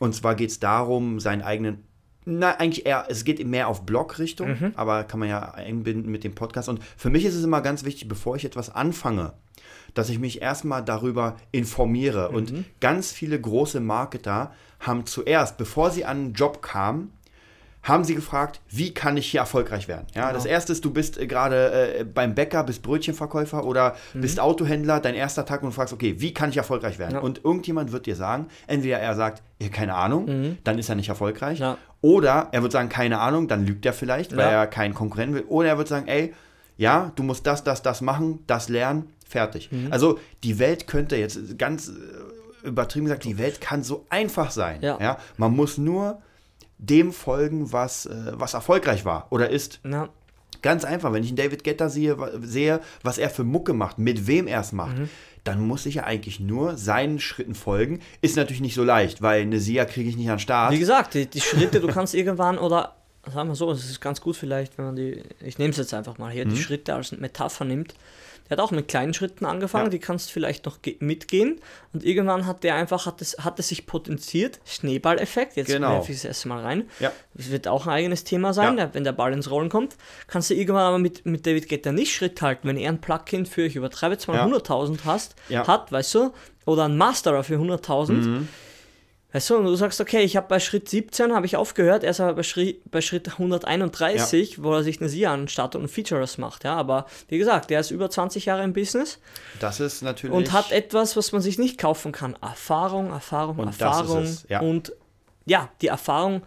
[0.00, 1.84] Und zwar geht es darum, seinen eigenen,
[2.24, 4.72] na eigentlich eher, es geht mehr auf Blog-Richtung, Mhm.
[4.76, 6.68] aber kann man ja einbinden mit dem Podcast.
[6.68, 9.32] Und für mich ist es immer ganz wichtig, bevor ich etwas anfange,
[9.94, 12.30] dass ich mich erstmal darüber informiere.
[12.30, 12.34] Mhm.
[12.36, 17.12] Und ganz viele große Marketer haben zuerst, bevor sie an einen Job kamen,
[17.84, 20.06] haben sie gefragt, wie kann ich hier erfolgreich werden?
[20.14, 20.34] Ja, Genau.
[20.34, 24.98] das erste ist, du bist äh, gerade äh, beim Bäcker, bist Brötchenverkäufer oder bist Autohändler,
[25.00, 27.12] dein erster Tag und du fragst, okay, wie kann ich erfolgreich werden?
[27.12, 27.16] Mhm.
[27.18, 27.22] Ja.
[27.22, 31.08] Und irgendjemand wird dir sagen, entweder er sagt, ja, keine Ahnung, dann ist er nicht
[31.08, 31.64] erfolgreich, Mhm.
[31.64, 31.78] Ja.
[32.00, 34.62] oder er wird sagen, keine Ahnung, dann lügt er vielleicht, weil Ja.
[34.62, 36.34] er keinen Konkurrenten will, oder er wird sagen, ey,
[36.76, 39.70] ja, du musst das, das, das machen, das lernen, fertig.
[39.70, 39.88] Mhm.
[39.92, 44.78] Also die Welt könnte jetzt ganz äh, übertrieben gesagt, die Welt kann so einfach sein.
[44.80, 44.98] Ja.
[45.00, 45.18] Ja?
[45.36, 46.20] Man muss nur
[46.78, 49.80] dem folgen, was, äh, was erfolgreich war oder ist.
[49.84, 50.08] Ja.
[50.62, 54.26] Ganz einfach, wenn ich einen David Getter sehe, sehe, was er für Mucke macht, mit
[54.26, 55.10] wem er es macht, Mhm.
[55.44, 58.00] dann muss ich ja eigentlich nur seinen Schritten folgen.
[58.22, 60.72] Ist natürlich nicht so leicht, weil eine SIA kriege ich nicht an den Start.
[60.72, 62.94] Wie gesagt, die, die Schritte, du kannst irgendwann oder
[63.32, 65.92] sagen wir so, es ist ganz gut vielleicht, wenn man die, ich nehme es jetzt
[65.92, 66.50] einfach mal hier, Mhm.
[66.50, 67.94] die Schritte als Metapher nimmt.
[68.50, 69.90] Der hat auch mit kleinen Schritten angefangen, Ja.
[69.90, 71.60] die kannst vielleicht noch ge- mitgehen
[71.94, 75.92] und irgendwann hat der einfach, hat es, hat es sich potenziert, Schneeballeffekt, jetzt Genau.
[75.92, 76.88] werfe ich es erstmal rein.
[77.00, 77.10] Ja.
[77.32, 78.90] Das wird auch ein eigenes Thema sein, Ja.
[78.92, 79.96] wenn der Ball ins Rollen kommt.
[80.26, 83.46] Kannst du irgendwann aber mit, mit David Guetta nicht Schritt halten, wenn er ein Plugin
[83.46, 84.44] für, ich übertreibe jetzt mal, Ja.
[84.44, 86.32] 100.000 hast, hat, weißt du,
[86.66, 88.48] oder ein Masterer für 100.000, Mhm.
[89.34, 92.10] Weißt du, und du sagst, okay, ich habe bei Schritt 17 habe ich aufgehört, er
[92.10, 96.38] ist aber bei Schritt, bei Schritt 131, wo er sich eine SIA anstartet und Features
[96.38, 99.18] macht, ja, aber wie gesagt, der ist über 20 Jahre im Business
[99.58, 100.36] Das ist natürlich.
[100.36, 102.36] und hat etwas, was man sich nicht kaufen kann.
[102.40, 104.60] Erfahrung, Erfahrung, Und Erfahrung es, ja.
[104.60, 104.92] und
[105.46, 106.42] ja, die Erfahrung,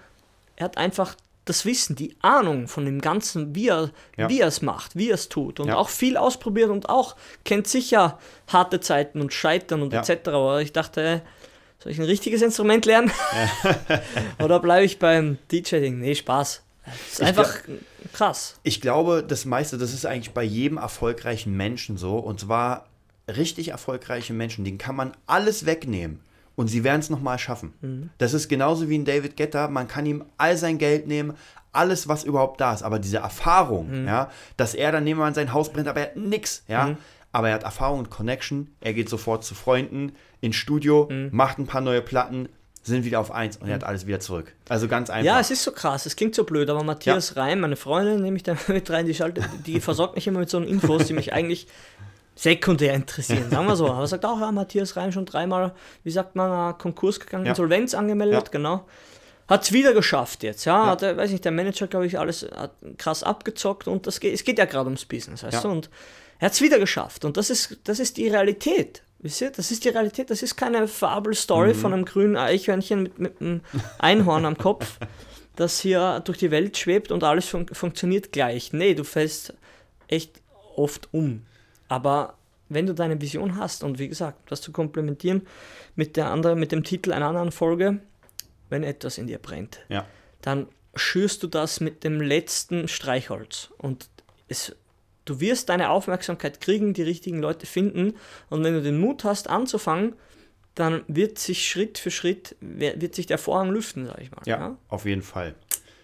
[0.55, 4.29] er hat einfach das Wissen, die Ahnung von dem Ganzen, wie er, Ja.
[4.29, 5.75] wie er es macht, wie er es tut und Ja.
[5.75, 8.17] auch viel ausprobiert und auch kennt sicher
[8.47, 9.99] harte Zeiten und Scheitern und Ja.
[10.01, 10.27] etc.
[10.29, 11.21] Aber ich dachte,
[11.88, 13.09] soll ich ein richtiges Instrument lernen?
[14.43, 15.99] Oder bleibe ich beim DJ-Ding?
[15.99, 16.61] Nee, Spaß.
[16.85, 17.55] Das ist Ich einfach
[18.11, 18.59] krass.
[18.63, 22.17] Ich glaube, das meiste, das ist eigentlich bei jedem erfolgreichen Menschen so.
[22.17, 22.88] Und zwar
[23.33, 26.19] richtig erfolgreiche Menschen, denen kann man alles wegnehmen.
[26.57, 27.73] Und sie werden es nochmal schaffen.
[27.81, 28.09] Mhm.
[28.17, 29.69] Das ist genauso wie ein David Getter.
[29.69, 31.35] Man kann ihm all sein Geld nehmen,
[31.71, 32.83] alles, was überhaupt da ist.
[32.83, 34.07] Aber diese Erfahrung, Mhm.
[34.07, 36.97] ja, dass er dann nehmen wir an sein Haus brennt, aber er hat nix, ja.
[37.31, 38.73] Aber er hat Erfahrung und Connection.
[38.81, 41.29] Er geht sofort zu Freunden ins Studio, Mhm.
[41.31, 42.49] macht ein paar neue Platten,
[42.83, 44.53] sind wieder auf eins und er hat alles wieder zurück.
[44.69, 45.25] Also ganz einfach.
[45.25, 48.38] Ja, es ist so krass, es klingt so blöd, aber Matthias Reim, meine Freundin, nehme
[48.38, 51.33] ich da mit rein, die, schaltet, die versorgt mich immer mit so Infos, die mich
[51.33, 51.67] eigentlich
[52.35, 53.88] sekundär interessieren, sagen wir so.
[53.89, 55.73] Aber sagt auch, ja, Matthias Reim schon dreimal,
[56.03, 57.51] wie sagt man, äh, Konkurs gegangen, Ja.
[57.51, 58.51] Insolvenz angemeldet, Ja.
[58.51, 58.85] genau.
[59.47, 60.83] Hat es wieder geschafft jetzt, ja.
[60.85, 60.91] Ja.
[60.91, 64.33] Hat, er, weiß nicht, der Manager, glaube ich, alles hat krass abgezockt und das geht,
[64.33, 65.61] es geht ja gerade ums Business, weißt Ja.
[65.61, 65.69] du?
[65.69, 65.89] Und
[66.39, 69.01] er hat es wieder geschafft und das ist, das ist die Realität.
[69.20, 69.49] Wisst ihr?
[69.51, 71.78] Das ist die Realität, das ist keine Fabelstory Mhm.
[71.80, 73.61] von einem grünen Eichhörnchen mit, mit einem
[73.99, 74.99] Einhorn am Kopf.
[75.55, 78.74] das hier durch die Welt schwebt und alles fun funktioniert gleich.
[78.74, 79.53] Nee, du fällst
[80.07, 80.39] echt
[80.76, 81.45] oft um.
[81.88, 82.36] Aber
[82.70, 85.47] wenn du deine Vision hast und wie gesagt, das zu komplementieren
[85.95, 87.99] mit der anderen, mit dem Titel einer anderen Folge,
[88.70, 90.05] wenn etwas in dir brennt, Ja.
[90.41, 93.70] dann schürst du das mit dem letzten Streichholz.
[93.80, 94.09] Und
[94.47, 94.76] es,
[95.30, 98.13] du wirst deine Aufmerksamkeit kriegen, die richtigen Leute finden.
[98.49, 100.13] Und wenn du den Mut hast, anzufangen,
[100.75, 104.41] dann wird sich Schritt für Schritt, wird sich der Vorhang lüften, sag ich mal.
[104.45, 105.55] Ja, auf jeden Fall.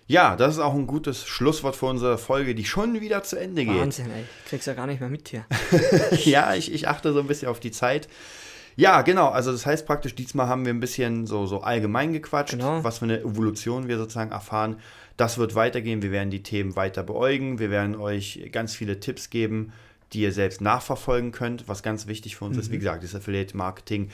[0.06, 3.66] Ja, das ist auch ein gutes Schlusswort für unsere Folge, die schon wieder zu Ende
[3.66, 3.80] geht.
[3.80, 4.26] Wahnsinn, ey.
[4.44, 5.46] Ich krieg's ja gar nicht mehr mit hier.
[6.26, 8.10] ja, ich, ich achte so ein bisschen auf die Zeit.
[8.76, 9.30] Ja, genau.
[9.30, 12.84] Also das heißt praktisch, diesmal haben wir ein bisschen so, so allgemein gequatscht, Genau.
[12.84, 14.78] was für eine Evolution wir sozusagen erfahren.
[15.18, 16.02] Das wird weitergehen.
[16.02, 17.60] Wir werden die Themen weiter beäugen.
[17.60, 19.72] Wir werden euch ganz viele Tipps geben,
[20.12, 22.72] die ihr selbst nachverfolgen könnt, was ganz wichtig für uns ist.
[22.72, 24.10] Wie gesagt, das Affiliate Marketing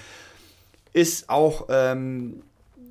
[0.94, 2.42] ist auch, ähm,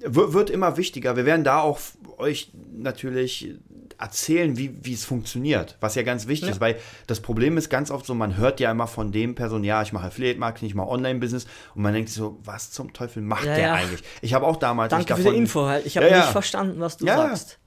[0.01, 1.17] wird immer wichtiger.
[1.17, 1.81] Wir werden da auch
[2.19, 3.55] euch natürlich
[3.99, 6.55] erzählen, wie, wie es funktioniert, was ja ganz wichtig Ja.
[6.55, 6.77] ist, weil
[7.07, 9.93] das Problem ist ganz oft so, man hört ja immer von dem Person, ja, ich
[9.93, 13.45] mache Affiliate Marketing, ich mache Online-Business und man denkt sich so, was zum Teufel macht
[13.45, 13.75] Ja, der ja.
[13.75, 14.03] eigentlich?
[14.23, 15.67] Ich habe auch damals Danke nicht für die Info.
[15.67, 15.87] halt.
[15.87, 17.59] Ich habe nicht verstanden, was du sagst.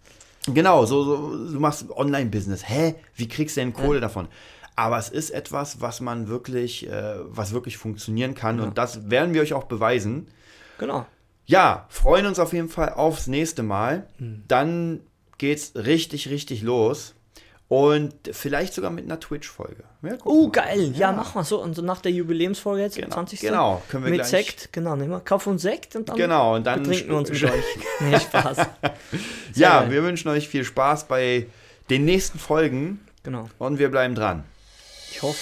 [0.48, 2.68] Genau, so, so du machst Online-Business.
[2.68, 2.96] Hä?
[3.16, 4.28] Wie kriegst du denn Kohle davon?
[4.76, 9.34] Aber es ist etwas, was man wirklich, äh, was wirklich funktionieren kann und das werden
[9.34, 10.28] wir euch auch beweisen.
[10.80, 11.06] Genau.
[11.46, 14.08] Ja, freuen uns auf jeden Fall aufs nächste Mal.
[14.18, 14.44] Hm.
[14.48, 15.02] Dann
[15.42, 17.14] geht's richtig, richtig los.
[17.68, 19.84] Und vielleicht sogar mit einer Twitch-Folge.
[20.04, 20.52] Ja, Oh, wir.
[20.52, 20.92] geil.
[20.96, 21.62] Ja, mach mal so.
[21.62, 23.40] Und so nach der Jubiläumsfolge jetzt, Genau, 20.
[23.40, 24.96] genau, können wir Mit gleich- Sekt, genau.
[24.98, 27.64] Nehmen wir, kaufen uns Sekt und dann Genau, und dann betrinken wir uns mit euch.
[28.02, 28.58] Nee, Spaß.
[29.56, 29.92] Ja, geil.
[29.92, 31.48] wir wünschen euch viel Spaß bei
[31.90, 33.50] den nächsten Folgen Genau.
[33.58, 34.44] und wir bleiben dran.
[35.10, 35.40] Ich hoffe.